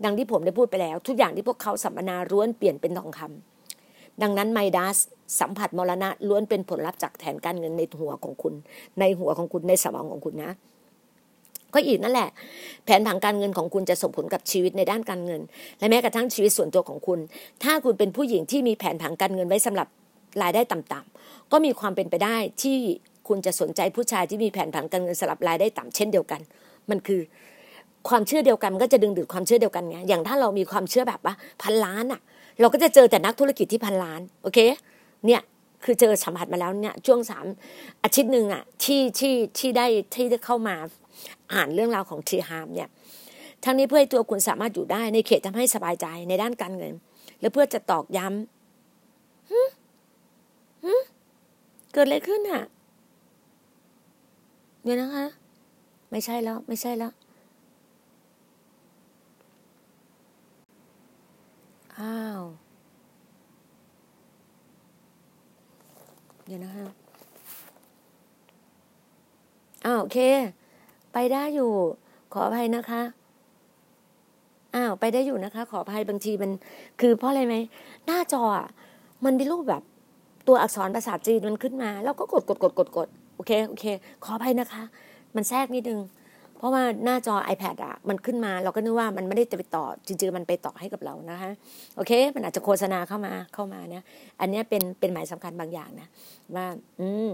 [0.05, 4.97] ดังที่ผมได้พูดไปแล้ว ทุกอย่างที่พวกเขาสัมมนาล้วนเปลี่ยนเป็นทองคำดังนั้นไมดัส
[5.41, 8.55] สัมผัสมรณะล้วนเป็นผลลัพธ์จากแผนการเงินในหัวของคุณ
[9.01, 10.53] ในหัวของคุณในสมองของคุณนะ
[11.75, 12.29] ก็อีกนั่นแหละ
[12.85, 15.41] แผนผังการเงินของคุณจะส่งผลกับชีวิตในด้านการเงิน
[15.79, 17.19] และแม้กระทั่งชีวิตส่วนตัวของคุณ
[17.63, 19.89] ถ้าคุณเป็นผู้หญิงที่มีแผนผังการเงินไว้สำหรับ
[20.43, 22.79] รายได้ต่ำๆก็มีความเป็นไปได้ที่
[23.29, 26.41] คุณจะสนใจผู้ชายที่มีแผนผังการเงินสำหรับรายได้ต่ำเช่นเดียวกัน
[26.91, 27.21] มันคือ
[28.09, 32.21] ความเชื่อเดียวกันมันก็จะดึงดูดความเชื่อเดียวกันไงอย่างถ้าเรามีความเชื่อแบบว่าพันล้านอะ
[32.61, 34.59] เราก็จะเจอแต่นักธุรกิจที่พันล้านโอเค
[35.27, 35.41] เนี่ย
[35.85, 37.45] คือเจอสัมผัสมาแล้วเนี่ยช่วงสาม
[38.05, 40.77] อาทิตย์หนึ่งอะที่ที่ที่ได้ที่ได้เข้ามา
[41.53, 42.89] อ่านเรื่องราวของทีฮามเนี่ย
[43.65, 46.95] ทั้งนี้เพื่อให้ตัวคุณสามารถอยู่ได้ในเขตทำให้สบายใจในด้านการเงิน
[47.41, 48.33] และเพื่อจะตอกย้ำ
[51.93, 52.65] เกิดอะไรขึ้นอะ
[54.85, 55.27] เดี๋ยวนะคะ
[56.11, 57.13] ไม่ใช่แล้ว ไม่ใช่แล้ว
[61.99, 62.43] อ้าว
[66.47, 66.87] เดี๋ยวนะคะ
[69.87, 70.19] อ้าวโอเค
[71.13, 71.71] ไปได้อยู่
[72.33, 73.03] ขออภัยนะคะ
[74.75, 76.51] อ้าวไปได้อยู่นะคะ ขออภัยบางทีมัน
[77.01, 77.55] คือเพราะอะไรไหม
[78.07, 78.43] หน้าจอ
[79.25, 79.83] มันมีรูปแบบ
[80.47, 83.09] ตัวอักษรภาษาจีนมันขึ้นมา แล้วก็กดกดกดกดกด
[83.47, 83.85] เคโอเค
[84.25, 84.83] ขออภัยนะคะ
[85.37, 86.01] มันแทรกนิดนึง
[86.57, 91.51] เพราะว่าหน้าจอ iPad อะมันขึ้นมาเราก็นึกว่ามันไม่ได้จะไปต่อ จริงๆ มันไปต่อให้กับเรานะคะ
[91.97, 94.05] โอเค มันอาจจะโฆษณาเข้ามาเข้ามาเนี่ย
[94.41, 96.09] อันนี้เป็นเป็นหมายสำคัญบางอย่างนะ
[96.55, 96.67] ว่า
[97.01, 97.31] อืม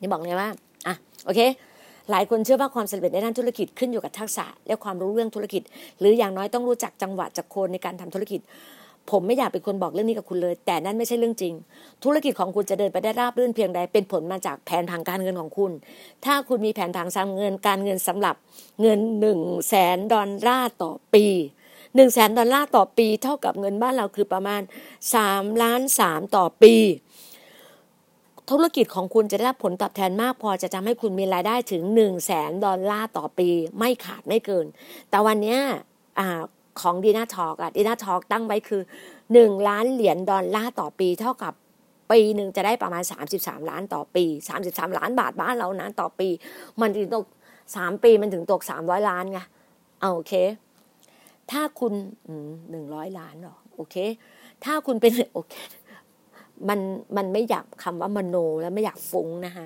[0.00, 0.48] นี่บอกเลยว่า
[0.86, 0.94] อะ
[1.26, 1.40] โอเค
[2.10, 5.62] หลายคนเชื่อว่าความสำเร็จในด้านธุรกิจขึ้นอยู่กับทักษะ และความรู้เรื่องธุรกิจ
[5.98, 8.40] หรืออย่างน้อยต้องรู้จักจังหวะจากโคนในการทำธุรกิจ
[9.10, 11.54] ผมไม่อยากเป็นคนบอกเรื่องนี้กับคุณเลย แต่นั่นไม่ใช่เรื่องจริง
[12.04, 15.72] ธุรกิจของคุณจะเดินไปได้ราบรื่นเพียงใดเป็นผลมาจากแผนผังการเงินของคุณ
[16.24, 18.34] ถ้าคุณมีแผนผังการเงินการเงินสำหรับ
[18.80, 21.26] เงินหนึ่งแสนดอลลาร์ต่อปี
[21.96, 24.62] หนึ่งแสนดอลลาร์ต่อปีเท่ากับเงินบ้านเราคือประมาณ
[25.14, 26.74] สามล้านสามต่อปี
[28.50, 34.66] ธุรกิจของคุณจะได้รับผลตอบแทนมากพอจะทำให้คุณมีรายได้ถึง1นึ่งแสนดอลลาร์ต่อปี ไม่ขาดไม่เกิน
[35.10, 35.56] แต่วันนี้
[36.18, 36.20] อ
[36.80, 38.82] ของดีน่าทอกอะดีน่าทอกตั้งไว้คือ
[39.24, 41.52] 1 ล้านเหรียญดอลลาร์ต่อปี เท่ากับ
[42.10, 43.02] ปีหนึ่งจะได้ประมาณ
[43.36, 44.24] 33 ล้านต่อปี
[44.62, 46.28] 33 ล้านบาทบ้านเรานะต่อปี
[46.80, 47.24] มันถึงตก
[47.76, 49.40] สามปีมันถึงตก 300 ล้านไง
[50.00, 50.34] เอาโอเค
[51.50, 51.92] ถ้าคุณ
[52.70, 53.96] หนึ่งร้อยล้านหรอโอเค
[54.64, 55.54] ถ้าคุณเป็นโอเค
[56.68, 56.80] มัน
[57.16, 59.64] มันไม่อยากคำว่ามโนและไม่อยากฟุ้งนะคะ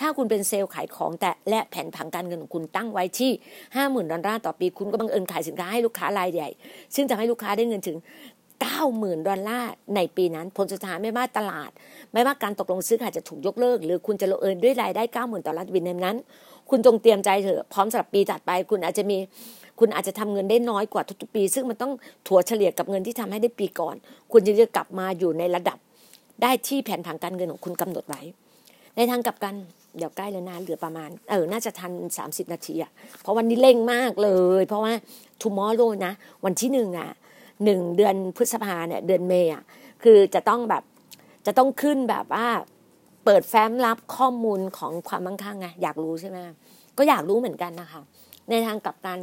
[0.00, 3.30] ถ้าคุณเป็นเซลล์ขายของแต่และแผนผังการเงินของคุณตั้งไว้ที่
[3.76, 6.48] ห้าหมื่นดอลลาร์ต่อปี คุณก็บังเอิญขายสินค้าให้ลูกค้ารายใหญ่
[6.94, 7.96] ซึ่งจะให้ลูกค้าได้เงินถึง
[8.60, 11.70] เก้าหมื่นดอลลาร์ในปีนั้น ผลสุดท้ายไม่ว่าตลาด
[12.12, 16.16] ไม่ว่าการตกลงซื้อขายจะถูกยกเลิก หรือคุณจะลงเอยด้วยรายได้เก้าหมื่นดอลลาร์ปีนั้น
[16.70, 19.16] คุณจงเตรียมใจเถอะพร้อมสำหรับปีถัดไป คุณอาจจะมี
[19.78, 21.92] คุณอาจจะทำเงินได้น้อยกว่าทุกๆปี ซึ่งมันต้อง
[22.26, 23.96] ถัวเฉลี่ยกับเงินที่ทำให้ได้ปีก่อน
[24.32, 25.78] คุณจะกลับมาอยู่ในระดับ
[26.42, 28.20] ได้ที่แผนผังการเงินของคุณกำหนดไว้
[28.96, 29.54] ในทางกลับกัน
[29.96, 32.90] เดี๋ยวใกล้แล้วนะเหลือประมาณ เออ น่าจะทัน 30 นาทีอะ
[33.22, 34.92] เพราะวันนี้เร่งมากเลย เพราะว่า
[35.42, 36.12] tomorrow นะ
[36.44, 37.10] วันที่หนึ่งอะ
[37.64, 39.62] หนึ่งเดือนพฤษภาเนี่ยเดือนเมย์อะ
[40.02, 40.82] คือจะต้องแบบ
[41.46, 42.46] จะต้องขึ้นแบบว่า
[43.24, 46.38] เปิดแฟ้มรับข้อมูลของความมั่งคั่งไงอยากรู้ใช่ไหม
[46.98, 48.00] ก็อยากรู้เหมือนกันนะคะ
[48.50, 49.18] ในทางกลับกัน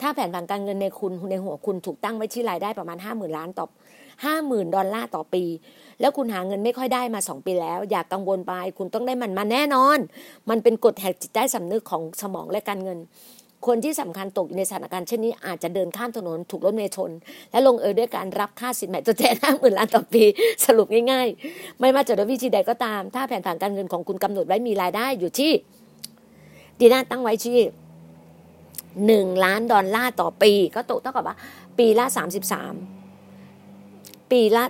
[0.00, 3.66] ถ้าแผนผังการเงินในคุณในหัวคุณถูกตั้งไว้ที่รายได้ประมาณห้าหมื่นล้านต่อ
[4.24, 5.44] ห้าหมื่นดอลลาร์ต่อปี
[6.00, 9.98] แล้วคุณหาเงินไม่ค่อยได้มาสองปีแล้ว อย่ากกังวลไป คุณต้องได้มันมาแน่นอน
[10.50, 12.98] มันเป็นกฎแห่งจิตใต้สำนึกของสมองและการเงิน
[13.66, 17.10] คนที่สำคัญตกอยู่ในสถานการณ์เช่นนี้อาจจะเดินข้ามถนนถูกรถเมล์ชน
[17.50, 20.22] และลงเอยด้วยการรับค่าสินใหม่ตัวแทนห้าหมื่นล้านต่อปี
[20.66, 25.52] สรุปง่ายๆ ไม่ว่าจะด้วยวิธีใดก็ตาม ถ้าแผนผังการเงินของคุณกำหนดไว้มีรายได้อยู่ที่
[26.80, 27.58] ดีน่าตั้งไว้ที่
[29.06, 31.36] หนึ่งล้านดอลลาร์ต่อปี ก็ตกเท่ากับว่า
[31.78, 32.74] ปีละสามสิบสาม
[34.30, 34.64] ปีละ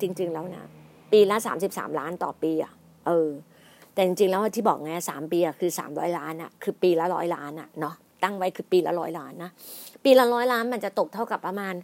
[0.00, 0.66] จริง ๆ แล้วนะ
[1.12, 2.72] ปีละสามสิบสามล้านต่อปีอะ
[3.06, 3.30] เออ
[3.92, 9.50] แต่จริง ๆ แล้วที่บอกไงสามปีอะคือสามร้อยล้านอะคือปีละร้อยล้านอะเนาะตั้งไว้คือปีละร้อยล้านนะ
[10.04, 11.74] ปีละร้อยล้านมันจะตกเท่ากับประมาณ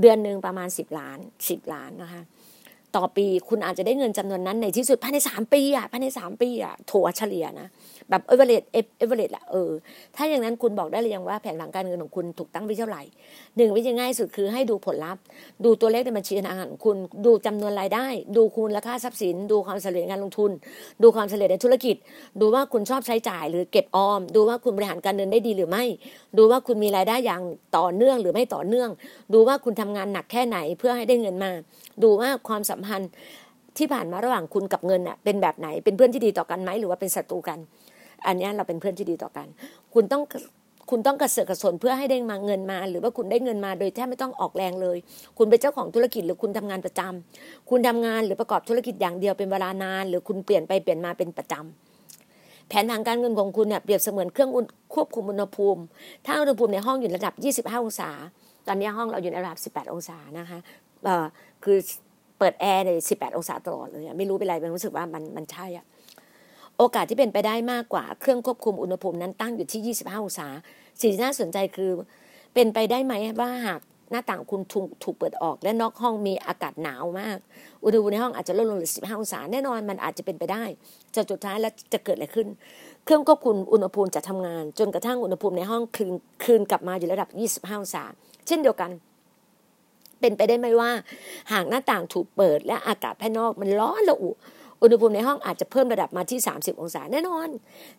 [0.00, 2.22] เดือนหนึ่งประมาณสิบล้านสิบล้านนะคะ
[2.96, 7.68] ต่อปีคุณอาจจะได้เงินจำนวนนั้นในที่สุดภายในสามปีอะภายในสามปีอะถัวเฉลี่ยนะ
[8.10, 9.70] แบบเอเวอเรสเอเวอเรสละเออ
[10.16, 13.02] ถ้าอย่างนั้นคุณบอกได้เลยยังว่าแผนหลังการเงินของคุณถูกตั้งไว้เท่าไหร่
[13.56, 15.22] หนึ่งวิธีง่ายสุดคือให้ดูผลลัพธ์
[15.64, 20.50] ดูตัวเลขในบัญชีธนาคารของคุณ ดูจำนวนรายได้ ดูคูณราคาทรัพย์สิน ดูความสำเร็จการลงทุน
[21.02, 21.96] ดูความสำเร็จในธุรกิจ
[22.40, 25.84] ดูว่าคุณชอบใช้จ่ายหรือเก็บออม ดูว่าคุณบริหารการเงินได้ดีหรือไม่
[26.38, 27.42] ดูว่าคุณมีรายได้อย่าง
[27.76, 28.90] ต่อเนื่องหรือไม่ต่อเนื่อง
[29.32, 31.50] ดูว่าคุณทำงานหนักแค่ไหนเพื่อให้ได้เงินมา
[32.02, 33.10] ดูว่าความสัมพันธ์
[33.78, 37.58] ที่ผ่านมาระหว่างคุณกับเงินอะเป็นแบบไหนเป็นเพื่อนที่ดีต่อกันไหมหรือว่าเป็นศัตรูกัน
[38.26, 39.46] อันนี้เราเป็นเพื่อนที่ดีต่อกัน
[39.94, 40.22] คุณต้อง
[40.90, 44.98] คุณต้องกระเสือกกระสนเพื่อให้ได้มาเงินมา หรือว่าคุณได้เงินมาโดยแทบไม่ต้องออกแรงเลย
[45.38, 54.50] คุณเป็นเจ้าของธุรกิจหรือคุณทำงานประจำคุณทำงานหรือประกอบธุรกิจอย่างเดียวเป็นเวลานาน หรือคุณเปลี่ยนไปเปลี่ยนมาเป็นประจำแผนทางการเงินของคุณเนี่ยเปรียบเสมือนเครื่อง
[54.94, 55.82] ควบคุมอุณหภูมิ
[56.26, 57.30] ถ้าอุณหภูมิในห้องอยู่ระดั
[57.62, 58.10] บ 25 องศา
[58.66, 60.58] ตอนนี้ห้องเราอยู่ในระดับ 18 องศานะคะ
[61.04, 61.26] เอ่อ
[61.64, 61.78] คือ
[62.38, 65.84] เปิดแอร์ใน18 องศาตลอดเลยไม่รู้เป็นไรมันรู้สึกว่ามันมันใช่อะ
[66.84, 70.48] โอกาสที่เป็นไปได้มากกว่าเครื่องควบคุมอุณหภูมินั้นตั้งอยู่ที่ 25 องศา
[71.00, 71.90] สิ่งที่น่าสนใจคือ
[72.54, 77.38] เป็นไปได้ไหมว่าหากหน้าต่างคุณถูกถูกเปิดออก และนอกห้องมีอากาศหนาวมาก
[77.84, 80.64] อุณหภูมิในห้องอาจจะลดลงเหลือ 15 องศาแน่นอนมันอาจจะเป็นไปได้
[81.14, 82.46] จนสุดท้ายแล้วจะเกิดอะไรขึ้น
[83.04, 86.14] เครื่องควบคุมอุณหภูมิจะทำงาน จนกระทั่งอุณหภูมิในห้องคืน
[86.44, 87.28] คืนกลับมาอยู่ระดับ
[87.72, 88.04] 25 องศา
[88.46, 88.90] เช่นเดียวกัน
[90.20, 90.90] เป็นไปได้ไหมว่า
[91.52, 94.30] หากหน้าต่างถูกเปิด และอากาศภายนอกมันร้อนระอุ
[94.82, 97.48] อุณหภูมิในห้องอาจจะเพิ่มระดับมาที่ 30 องศาแน่นอน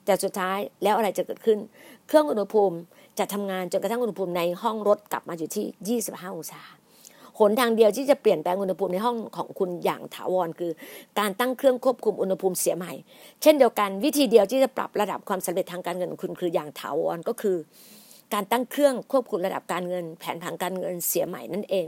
[0.05, 1.59] แต่สุดท้ายแล้วอะไรจะเกิดขึ้น
[2.07, 2.75] เครื่องอุณหภูมิ
[3.19, 6.61] จะทำงานจนกระทั่งอุณหภูมิในห้องรถกลับมาอยู่ที่ 25 องศา
[7.39, 10.71] หนทางเดียวที่จะเปลี่ยนแปลงอุณหภูมิในห้องของคุณอย่างถาวรคือ
[11.19, 12.93] การตั้งเครื่องควบคุมอุณหภูมิเสียใหม่
[13.41, 17.57] เช่นเดียวกันวิธีเดียวที่จะปรับระดับความสำเร็จทางการเงินของคุณคืออย่างถาวรก็คือ
[18.33, 21.87] การตั้งเครื่องควบคุมระดับการเงิน แผนผังการเงินเสียใหม่นั่นเอง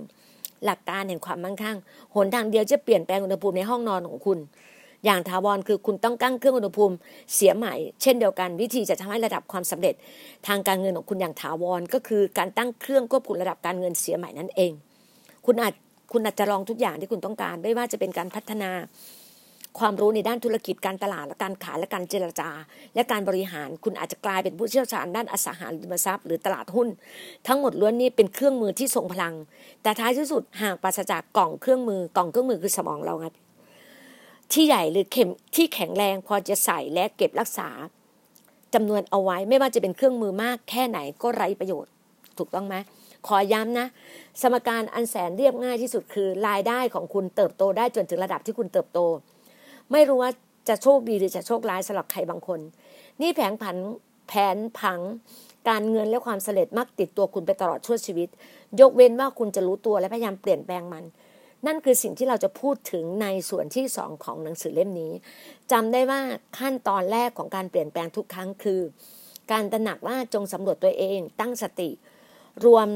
[0.65, 1.77] หลักการแห่งความมั่งคั่ง
[2.15, 4.39] หนทางเดียวจะเปลี่ยนแปลงอุณหภูมิในห้องนอนของคุณ
[5.05, 6.95] อย่างถาวรคือคุณต้องกั้งเครื่องอุณหภูมิ
[7.35, 9.95] เสียใหม่ เช่นเดียวกันวิธีจะทำให้ระดับความสำเร็จ
[10.47, 14.71] ทางการเงินของคุณอย่างถาวรก็คือการตั้งเครื่องควบคุมระดับการเงินเสียใหม่นั่นเอง
[15.45, 15.73] คุณอาจ
[16.11, 18.71] คุณอาจจะลองทุกอย่างที่คุณต้องการ ไม่ว่าจะเป็นการพัฒนา
[19.81, 22.49] ความรู้ในด้านธุรกิจการตลาดและการขายและการเจรจา
[22.95, 26.87] และการบริหาร คุณอาจจะกลายเป็นผู้เชี่ยวชาญด้านอสังหาริมทรัพย์หรือตลาดหุ้น
[27.47, 29.33] ทั้งหมดล้วนนี้เป็นเครื่องมือที่ทรงพลัง
[29.83, 33.33] แต่ท้ายที่สุดหากปราศจากกล่องเครื่องมือกล่องเครื่องมือคือสมองเราครับ
[34.51, 37.69] ที่ใหญ่หรือเข็มที่แข็งแรงพอจะใส่และเก็บรักษา
[38.73, 41.91] จำนวนเอาไว้ไม่ว่าจะเป็นเครื่องมือมากแค่ไหนก็ไร้ประโยชน์
[42.37, 42.75] ถูกต้องไหม
[43.27, 43.87] ขอย้ำนะ
[44.41, 48.99] สมการอันแสนเรียบง่ายที่สุดคือรายได้ของคุณเติบโตได้จนถึงระดับที่คุณเติบโต
[49.91, 50.31] ไม่รู้ว่า
[50.69, 52.59] จะโชคดีหรือจะโชคร้ายสำหรับใครบางคน
[53.21, 53.77] นี่แผนผัน
[54.27, 54.99] แผนผัง
[55.69, 58.29] การเงินและความสำเร็จมักติดตัวคุณไปตลอดชั่วชีวิต
[58.79, 61.03] ยกเว้นว่าคุณจะรู้ตัวและพยายามเปลี่ยนแปลงมัน
[61.65, 65.13] นั่นคือสิ่งที่เราจะพูดถึงในส่วนที่สองของหนังสือเล่มนี้
[65.71, 66.21] จำได้ว่า
[66.59, 68.81] ขั้นตอนแรกของการเปลี่ยนแปลงทุกครั้งคือ
[69.51, 71.89] การตระหนักว่าจงสำรวจตัวเองตั้งสติ
[72.65, 72.87] รวม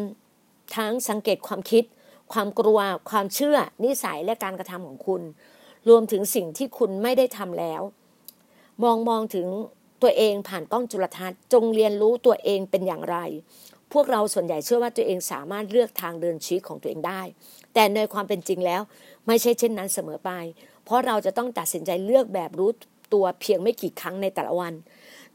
[0.78, 1.84] ทั้งสังเกตความคิด
[2.34, 2.80] ความกลัว
[3.10, 5.22] ความเชื่อ นิสัยและการกระทำของคุณ
[5.90, 7.82] รวมถึงสิ่งที่คุณไม่ได้ทำแล้ว
[8.84, 9.48] มองมองถึง
[10.02, 13.18] ตัวเองผ่านกล้องจุลทรรศน์ จงเรียนรู้ตัวเองเป็นอย่างไร
[13.94, 17.22] พวกเราส่วนใหญ่เชื่อว่าตัวเองสามารถเลือกทางเดินชีวิตของตัวเองได้
[17.74, 18.82] แต่ในความเป็นจริงแล้ว
[19.28, 20.32] ไม่ใช่เช่นนั้นเสมอไป
[20.86, 22.70] เพราะเราจะต้องตัดสินใจเลือกแบบรู้
[23.14, 24.74] ตัวเพียงไม่กี่ครั้งในแต่ละวัน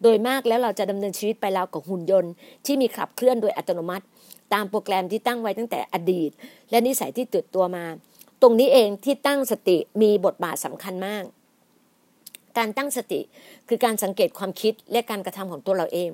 [0.03, 2.33] โดยมากแล้วเราจะดำเนินชีวิตไปแล้วกับหุ่นยนต์
[2.67, 4.05] ที่มีขับเคลื่อนโดยอัตโนมัติ
[4.53, 6.31] ตามโปรแกรมที่ตั้งไว้ตั้งแต่อดีต
[6.71, 7.85] และนิสัยที่ติดตัวมา
[8.43, 11.25] ตรงนี้เองที่ตั้งสติมีบทบาทสำคัญมาก
[12.59, 13.21] การตั้งสติ
[13.69, 16.11] คือการสังเกตความคิดและการกระทำของตัวเราเอง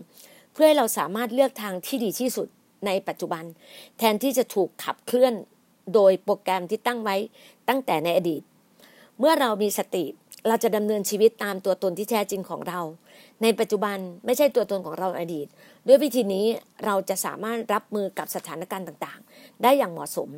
[0.52, 2.48] เพื่อให้เราสามารถเลือกทางที่ดีที่สุด
[2.86, 3.44] ในปัจจุบัน
[3.98, 5.34] แทนที่จะถูกขับเคลื่อน
[5.94, 7.16] โดยโปรแกรมที่ตั้งไว้
[7.68, 8.42] ตั้งแต่ในอดีต
[9.18, 10.04] เมื่อเรามีสติ
[10.48, 12.80] เราจะดำเนินชีวิตตามตัวตนที่แท้จริงของเรา
[13.42, 15.46] ในปัจจุบันไม่ใช่ตัวตนของเราอดีต
[15.86, 16.46] ด้วยวิธีนี้
[16.84, 20.28] เราจะสามารถรับมือกับสถานการณ์ต่างๆ ได้อย่างเหมาะสม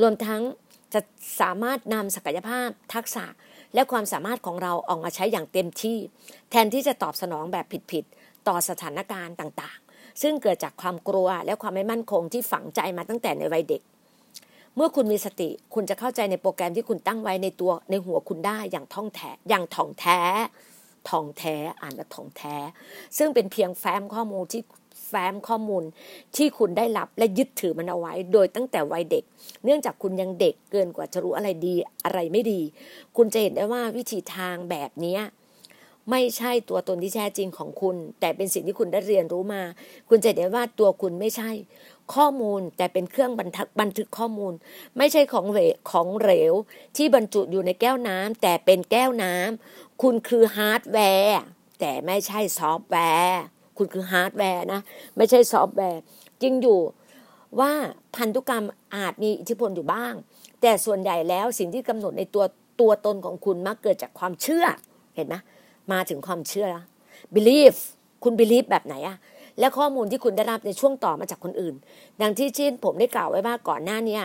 [0.00, 0.42] รวมทั้ง
[0.94, 1.00] จะ
[1.40, 3.24] สามารถนำศักยภาพ ทักษะ
[3.74, 5.98] และความสามารถของเราออกมาใช้อย่างเต็มที่
[6.50, 8.04] แทนที่จะตอบสนองแบบผิด
[8.48, 13.82] ต่อสถานการณ์ต่างๆ ซึ่งเกิดจากความกลัวและความไม่มั่นคงที่ฝังใจมาตั้งแต่ในวัยเด็ก
[14.76, 20.18] เมื่อคุณมีสติคุณจะเข้าใจในโปรแกรมที่คุณตั้งไว้ในตัวในหัวคุณได้อย่างท่องแท้อย่างท่องแท้
[21.08, 22.56] ท่องแท้อ่านว่าท่องแท้
[23.18, 24.62] ซึ่งเป็นเพียงแฟ้มข้อมูลที่
[25.08, 25.82] แฟ้มข้อมูล
[26.36, 29.24] ที่คุณได้รับและยึดถือมันเอาไว้ โดยตั้งแต่วัยเด็ก
[29.64, 31.74] เนื่องจากคุณยังเด็กเกินกว่าจะรู้อะไรดี
[32.04, 32.60] อะไรไม่ดี
[33.16, 35.18] คุณจะเห็นได้ว่าวิธีทางแบบนี้
[36.10, 39.62] ไม่ใช่ตัวตนที่แท้จริงของคุณ แต่เป็นสิ่งที่คุณได้เรียนรู้มา
[40.08, 41.50] คุณจะเห็นว่าตัวคุณไม่ใช่
[42.14, 44.52] ข้อมูลแต่เป็นเครื่องบันทึกบันทึกข้อมูล
[44.98, 46.52] ไม่ใช่ของเหลวของเหลว
[46.96, 51.40] ที่บรรจุอยู่ในแก้วน้ำแต่เป็นแก้วน้ำคุณคือฮาร์ดแวร์
[51.80, 53.40] แต่ไม่ใช่ซอฟต์แวร์
[53.78, 54.80] คุณคือฮาร์ดแวร์นะ
[55.16, 56.00] ไม่ใช่ซอฟต์แวร์
[56.42, 56.80] จริงอยู่
[57.60, 57.72] ว่า
[58.16, 58.64] พันธุกรรม
[58.96, 60.14] อาจมีอิทธิพลอยู่บ้าง
[60.60, 62.44] แต่ส่วนใหญ่แล้วสิ่งที่กำหนดในตัว
[62.80, 64.66] ตัวตนของคุณมักเกิดจากความเชื่อ
[65.16, 65.34] เห็นไหม
[65.92, 66.84] มาถึงความเชื่อแล้ว
[67.34, 67.78] believe
[68.22, 69.16] คุณ believe แบบไหนอะ
[69.58, 71.74] และข้อมูลที่คุณได้รับในช่วงต่อมาจากคนอื่น
[72.22, 74.20] ดังที่ชินผมได้กล่าวไว้ว่าก่อนหน้านี้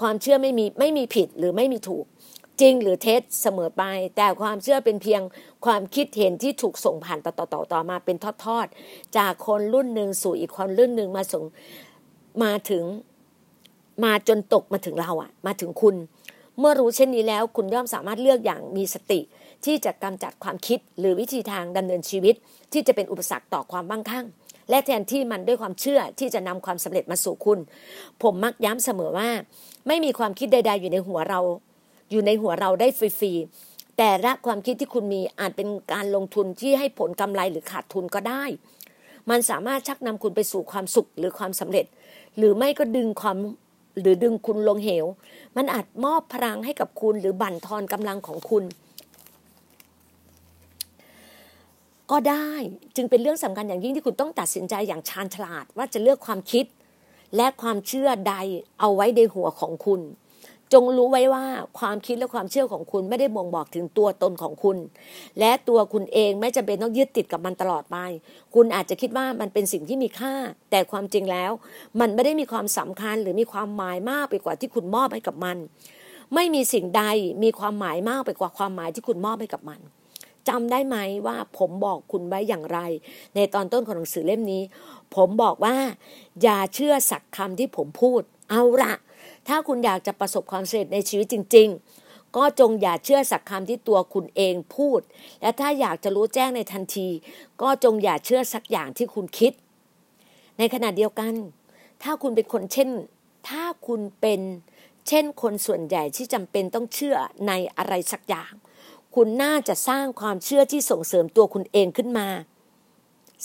[0.00, 2.04] ความเชื่อไม่มีไม่มีผิดหรือไม่มีถูก
[2.60, 3.82] จริงหรือเท็จเสมอไป
[4.16, 5.22] แต่ความเชื่อเป็นเพียง
[5.64, 11.44] ความคิดเห็นที่ถูกส่งผ่านต่อต่อต่อมาเป็นทอดๆจากคนรุ่นหนึ่งสู่อีกคนรุ่นหนึ่งมาส่ง
[12.42, 12.84] มาถึง
[14.04, 15.96] มาจนตกมาถึงเราอะมาถึงคุณ
[16.58, 19.20] เมื่อรู้เช่นนี้แล้ว คุณย่อมสามารถเลือกอย่างมีสติ
[19.64, 22.34] ที่จะกำจัดความคิดหรือวิธีทางดำเนินชีวิต
[22.72, 24.26] ที่จะเป็นอุปสรรคต่อความมั่งคั่ง
[24.70, 27.58] และแทนที่มันด้วยความเชื่อที่จะนำความสำเร็จมาสู่คุณ
[28.22, 29.28] ผมมักย้ำเสมอว่า
[29.86, 31.40] ไม่มีความคิดใด ๆ อยู่ในหัวเรา
[32.10, 38.44] อยู่ในหัวเราได้ฟรีๆแต่ละความคิดที่คุณมีอาจเป็นการลงทุนที่ให้ผลกำไรหรือขาดทุนก็ได้
[39.30, 41.86] มันสามารถชักนำคุณไปสู่ความสุขหรือความสำเร็จ
[42.36, 43.38] หรือไม่ก็ดึงความ
[44.00, 45.06] หรือดึงคุณลงเหว
[45.56, 48.64] มันอาจมอบพลังให้กับคุณหรือบั่นทอนกำลังของคุณ
[52.10, 52.50] ก็ได้
[52.96, 56.64] จึงเป็นเรื่องสำคัญอย่างยิ่งที่คุณต้องตัดสินใจอย่างชาญฉลาดว่าจะเลือกความคิด
[57.36, 58.34] และความเชื่อใด
[58.80, 60.00] เอาไว้ในหัวของคุณ
[60.72, 61.44] จงรู้ไว้ว่า
[61.78, 64.76] ความคิดและความเชื่อของคุณไม่ได้บ่งบอกถึงตัวตนของคุณ
[65.38, 67.96] และตัวคุณเองไม่จำเป็นต้องยึดติดกับมันตลอดไป
[68.54, 70.34] คุณอาจจะคิดว่ามันเป็นสิ่งที่มีค่า
[70.70, 71.52] แต่ความจริงแล้ว
[72.00, 75.56] มันไม่ได้มีความสำคัญหรือมีความหมายมากไปกว่าที่คุณมอบให้กับมัน
[76.34, 77.04] ไม่มีสิ่งใด
[77.42, 79.80] มีความหมายมากไปกว่าความหมายที่คุณมอบให้กับมัน
[80.48, 82.78] จำได้ไหมว่าผมบอกคุณไว้อย่างไร
[83.34, 84.62] ในตอนต้นของหนังสือเล่มนี้
[85.14, 85.76] ผมบอกว่า
[86.42, 88.94] อย่าเชื่อสักคำที่ผมพูด เอาละ
[89.48, 91.68] ถ้าคุณอยากจะประสบความสำเร็จในชีวิตจริง
[92.02, 95.00] ๆ ก็จงอย่าเชื่อสักคำที่ตัวคุณเองพูด
[95.40, 97.08] และถ้าอยากจะรู้แจ้งในทันที
[97.62, 99.52] ก็จงอย่าเชื่อสักอย่างที่คุณคิด
[100.58, 101.34] ในขณะเดียวกัน
[102.02, 102.90] ถ้าคุณเป็นคนเช่น
[103.48, 104.40] ถ้าคุณเป็น
[105.08, 107.16] เช่นคนส่วนใหญ่ที่จำเป็นต้องเชื่อ
[107.48, 108.52] ในอะไรสักอย่าง
[109.14, 112.26] คุณน่าจะสร้างความเชื่อที่ส่งเสริมตัวคุณเองขึ้นมา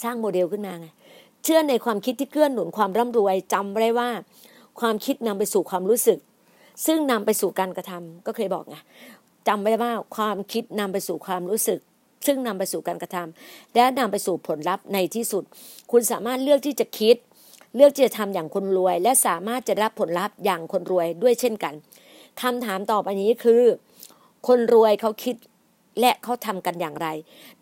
[0.03, 0.87] สร้างโมเดลขึ้นมาไง
[1.43, 4.09] เชื่อในความคิดที่เกื้อหนุนความร่ำรวยจำไว้ว่า
[4.79, 6.19] ความคิดนำไปสู่ความรู้สึก
[6.85, 8.75] ซึ่งนำไปสู่การกระทำก็เคยบอกไง
[9.47, 11.79] จำไว้ว่าความคิดนำไปสู่ความรู้สึก
[12.25, 15.43] ซึ่งนำไปสู่การกระทำและนำไปสู่ผลลัพธ์ในที่สุด
[15.91, 17.15] คุณสามารถเลือกที่จะคิด
[17.75, 21.73] เลือกที่จะทำอย่างคนรวย และสามารถจะรับผลลัพธ์อย่างคนรวยด้วยเช่นกัน
[22.41, 23.63] คำถามต่อไปนี้คือ
[24.47, 25.35] คนรวยเขาคิด
[25.99, 27.07] และเขาทำกันอย่างไร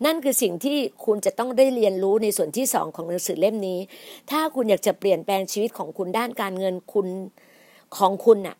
[0.04, 3.78] นั่นคือสิ่งที่คุณจะต้องได้เรียนรู้ในส่วนที่สองของหนังสือเล่มนี้
[4.30, 7.06] ถ้าคุณอยากจะเปลี่ยนแปลงชีวิตของคุณด้านการเงินคุณ
[7.96, 8.56] ของคุณน่ะ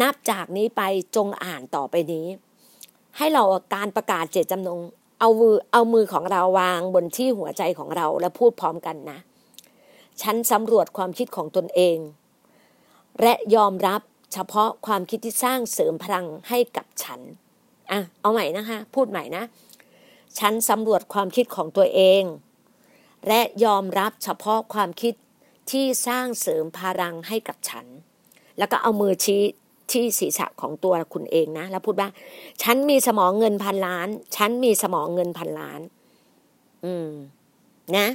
[0.00, 0.82] นับจากนี้ไป
[1.16, 2.26] จงอ่านต่อไปนี้
[3.16, 3.44] ให้เรา
[3.74, 4.80] การประกาศเจตจำนง
[5.20, 9.18] เอามือเอามือของเราวางบนที่หัวใจของเราและพูดพร้อมกันนะ
[10.22, 11.98] ฉันสำรวจความคิดของตนเอง
[13.22, 14.00] และยอมรับ
[14.32, 17.20] เฉพาะความคิดที่สร้างเสริมพลังให้กับฉัน
[17.90, 19.44] อะเอาใหม่นะคะ พูดใหม่นะ
[20.38, 22.22] ฉันสำรวจความคิดของตัวเอง
[23.28, 25.14] และยอมรับเฉพาะความคิด
[25.70, 27.86] ที่สร้างเสริมพลังให้กับฉัน
[28.58, 29.42] แล้วก็เอามือชี้
[29.90, 32.08] ที่ศีรษะของตัวคุณเองนะ แล้วพูดว่า
[32.62, 35.80] ฉันมีสมองเงินพันล้าน ฉันมีสมองเงินพันล้าน
[36.84, 37.10] อืม
[37.96, 38.08] นะ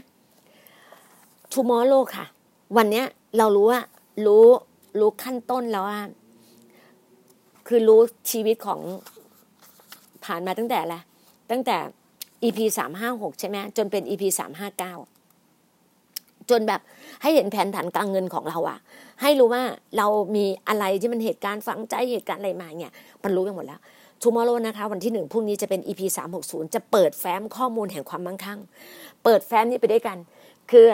[1.53, 2.25] tomorrow ค่ะ
[2.77, 3.05] วันเนี้ย
[3.38, 3.81] เรารู้ว่า
[4.25, 4.45] รู้
[4.99, 6.01] รู้ขั้นต้นแล้วว่า
[7.67, 8.79] คือรู้ชีวิตของ
[10.25, 11.01] ผ่านมาตั้งแต่อะ
[11.51, 11.77] ตั้งแต่
[12.43, 14.93] EP สามห้าหกใช่ไหมจนเป็น EP สามห้าเก้า
[16.49, 16.81] จนแบบ
[17.21, 18.79] ให้เห็นแผนฐานการเงินของเราอะ
[19.21, 19.63] ให้รู้ว่า
[19.97, 23.79] เรามีอะไรที่มันเหตุการณ์ฝังใจเหตุการณ์อะไรมาเนี่ยมันรู้กันหมดแล้ว
[24.21, 28.59] ทูมอร์โลนะคะวันที่หนึ่งพรุ่งนี้จะเป็น EP สามหกศูนย์จะเปิดแฟ้มข้อมูลแห่งความมั่งคั่ง
[29.23, 30.17] เปิดแฟ้มนี้ไปด้วยกัน
[30.71, 30.86] คือ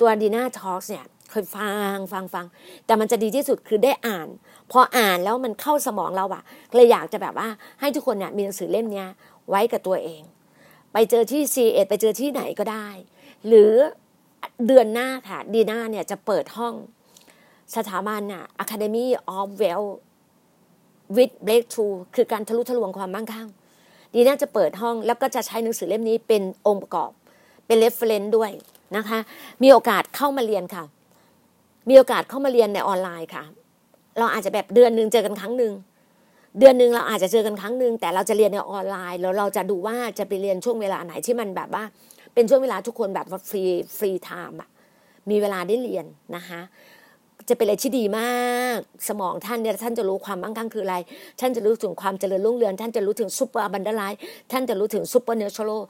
[0.00, 2.46] ตัวดีน่าทอล์กเนี่ย เคยฟังฟังฟัง
[2.86, 4.28] แต่มันจะดีที่สุดคือได้อ่าน
[4.72, 6.42] พออ่านแล้วมันเข้าสมองเราอะ
[6.74, 7.48] เลยอยากจะแบบว่า
[7.80, 9.08] ให้ทุกคนเนี่ยมีหนังสือเล่มเนี้ย
[9.48, 10.22] ไว้กับตัวเอง
[10.92, 12.88] ไปเจอที่ซีเอ็ดไปเจอที่ไหนก็ได้
[13.46, 13.72] หรือ
[14.66, 16.74] เดือนหน้าค่ะดีน่าเนี่ยจะเปิดห้อง
[17.76, 23.48] สถาบันน่ะ Academy of Wealth Breakthrough คือการทะลุทะลวงความมั่งคั่ง
[24.14, 27.10] ดีน่าจะเปิดห้องแล้วก็จะใช้หนังสือเล่มนี้เป็นองค์ประกอบ
[27.66, 28.50] เป็น reference ด้วย
[28.96, 29.18] นะคะ
[29.62, 30.84] มีโอกาสเข้ามาเรียนค่ะ
[31.88, 33.44] มีโอกาสเข้ามาเรียนในออนไลน์ค่ะ
[34.18, 35.72] เราอาจจะแบบเดือนหนึ่งเจอกันครั้งหนึ่ง
[36.58, 41.84] เดือนหนึ่งเราอาจจะเจอกันครั้งหนึ่งแต่เราจะเรียนในออนไลน์แล้วเราจะดูว่าจะไปเรียนช่วงเวลาไหนที่มันแบบว่า
[42.34, 43.62] เป็นช่วงเวลาทุกคนแบบฟรี
[43.98, 44.68] free time อะ
[45.30, 46.06] มีเวลาได้เรียน
[46.36, 46.60] นะคะ
[47.48, 48.78] จะเป็นอะไรที่ดีมาก
[49.08, 50.96] สมองท่านเนี่ยท่านจะรู้ความมั่งคั่งคืออะไร
[51.40, 54.02] ท่านจะรู้ถึงความเจริญรุ่งเรืองท่านจะรู้ถึง super abundantly
[54.52, 55.82] ท่านจะรู้ถึง supernatural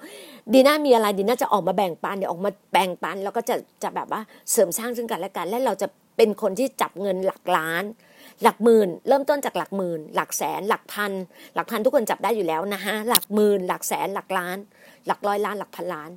[0.52, 4.20] ดีน่ามีอะไรดีน่าจะออกมาแบ่งปันเดี๋ยวออกมาแบ่งปัน แล้วก็จะจะแบบว่า
[4.52, 7.84] เสริมสร้างซึ่งกันและกัน และเราจะเป็นคนที่จับเงินหลักล้าน
[8.42, 11.12] หลักหมื่น เริ่มต้นจากหลักหมื่น หลักแสน หลักพัน
[11.54, 14.58] หลักพันทุกคนจับได้อยู่แล้วนะฮะหลักหมื่น หลักแสนหลักล้าน
[15.06, 16.10] หลักร้อยล้านหลักพันล้าน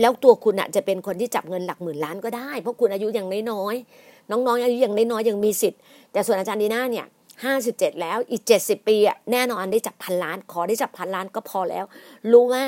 [0.00, 5.80] แล้วตัวคุณอะจะเป็นคนที่จับเงินหลักหมื่นล้านก็ได้ เพราะคุณอายุยังน้อยๆ น้องๆอายุยังน้อยยังมีสิทธิ์
[6.12, 7.06] แต่ส่วนอาจารย์ดีน่าเนี่ย
[7.44, 11.84] ห้าสิบเจ็ดแล้วอีกเจ็ดสิบปีอะแน่นอนได้จับพันล้าน ขอได้จับพันล้านก็พอแล้ว
[12.32, 12.64] รู้ว่า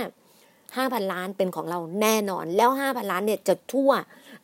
[0.77, 3.91] ห้าพันล้านเป็นของเราแน่นอน แล้วห้าพันล้านเนี่ยจะทั่ว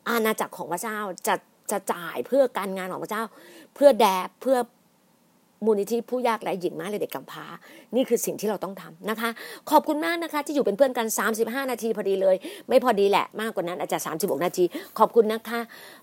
[0.09, 1.35] อาณาจักรของพระเจ้าจะ
[1.71, 3.23] จะจ่ายเพื่อการงานของพระเจ้า
[3.75, 4.57] เพื่อแดบเพื่อ
[5.65, 7.45] มูลนิธิผู้ยากไร้หญิงม้าและเด็กกำพร้า
[7.95, 9.29] นี่คือสิ่งที่เราต้องทำนะคะ
[9.71, 11.07] ขอบคุณมากนะคะ ที่อยู่เป็นเพื่อนกัน
[11.39, 12.35] 35 นาทีพอดีเลย
[12.69, 14.65] ไม่พอดีแหละมากกว่านั้นอาจจะ36 นาที
[14.99, 15.59] ขอบคุณนะคะ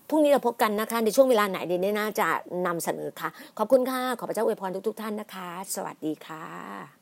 [0.09, 2.27] พรุ่งนี้เราพบกันนะคะ ในช่วงเวลาไหนเนี่ยน่าจะ
[2.65, 6.98] นำเสนอค่ะ ขอบคุณค่ะ ขอพระเจ้าอวยพรทุกๆท่านนะคะ สวัสดีค่ะ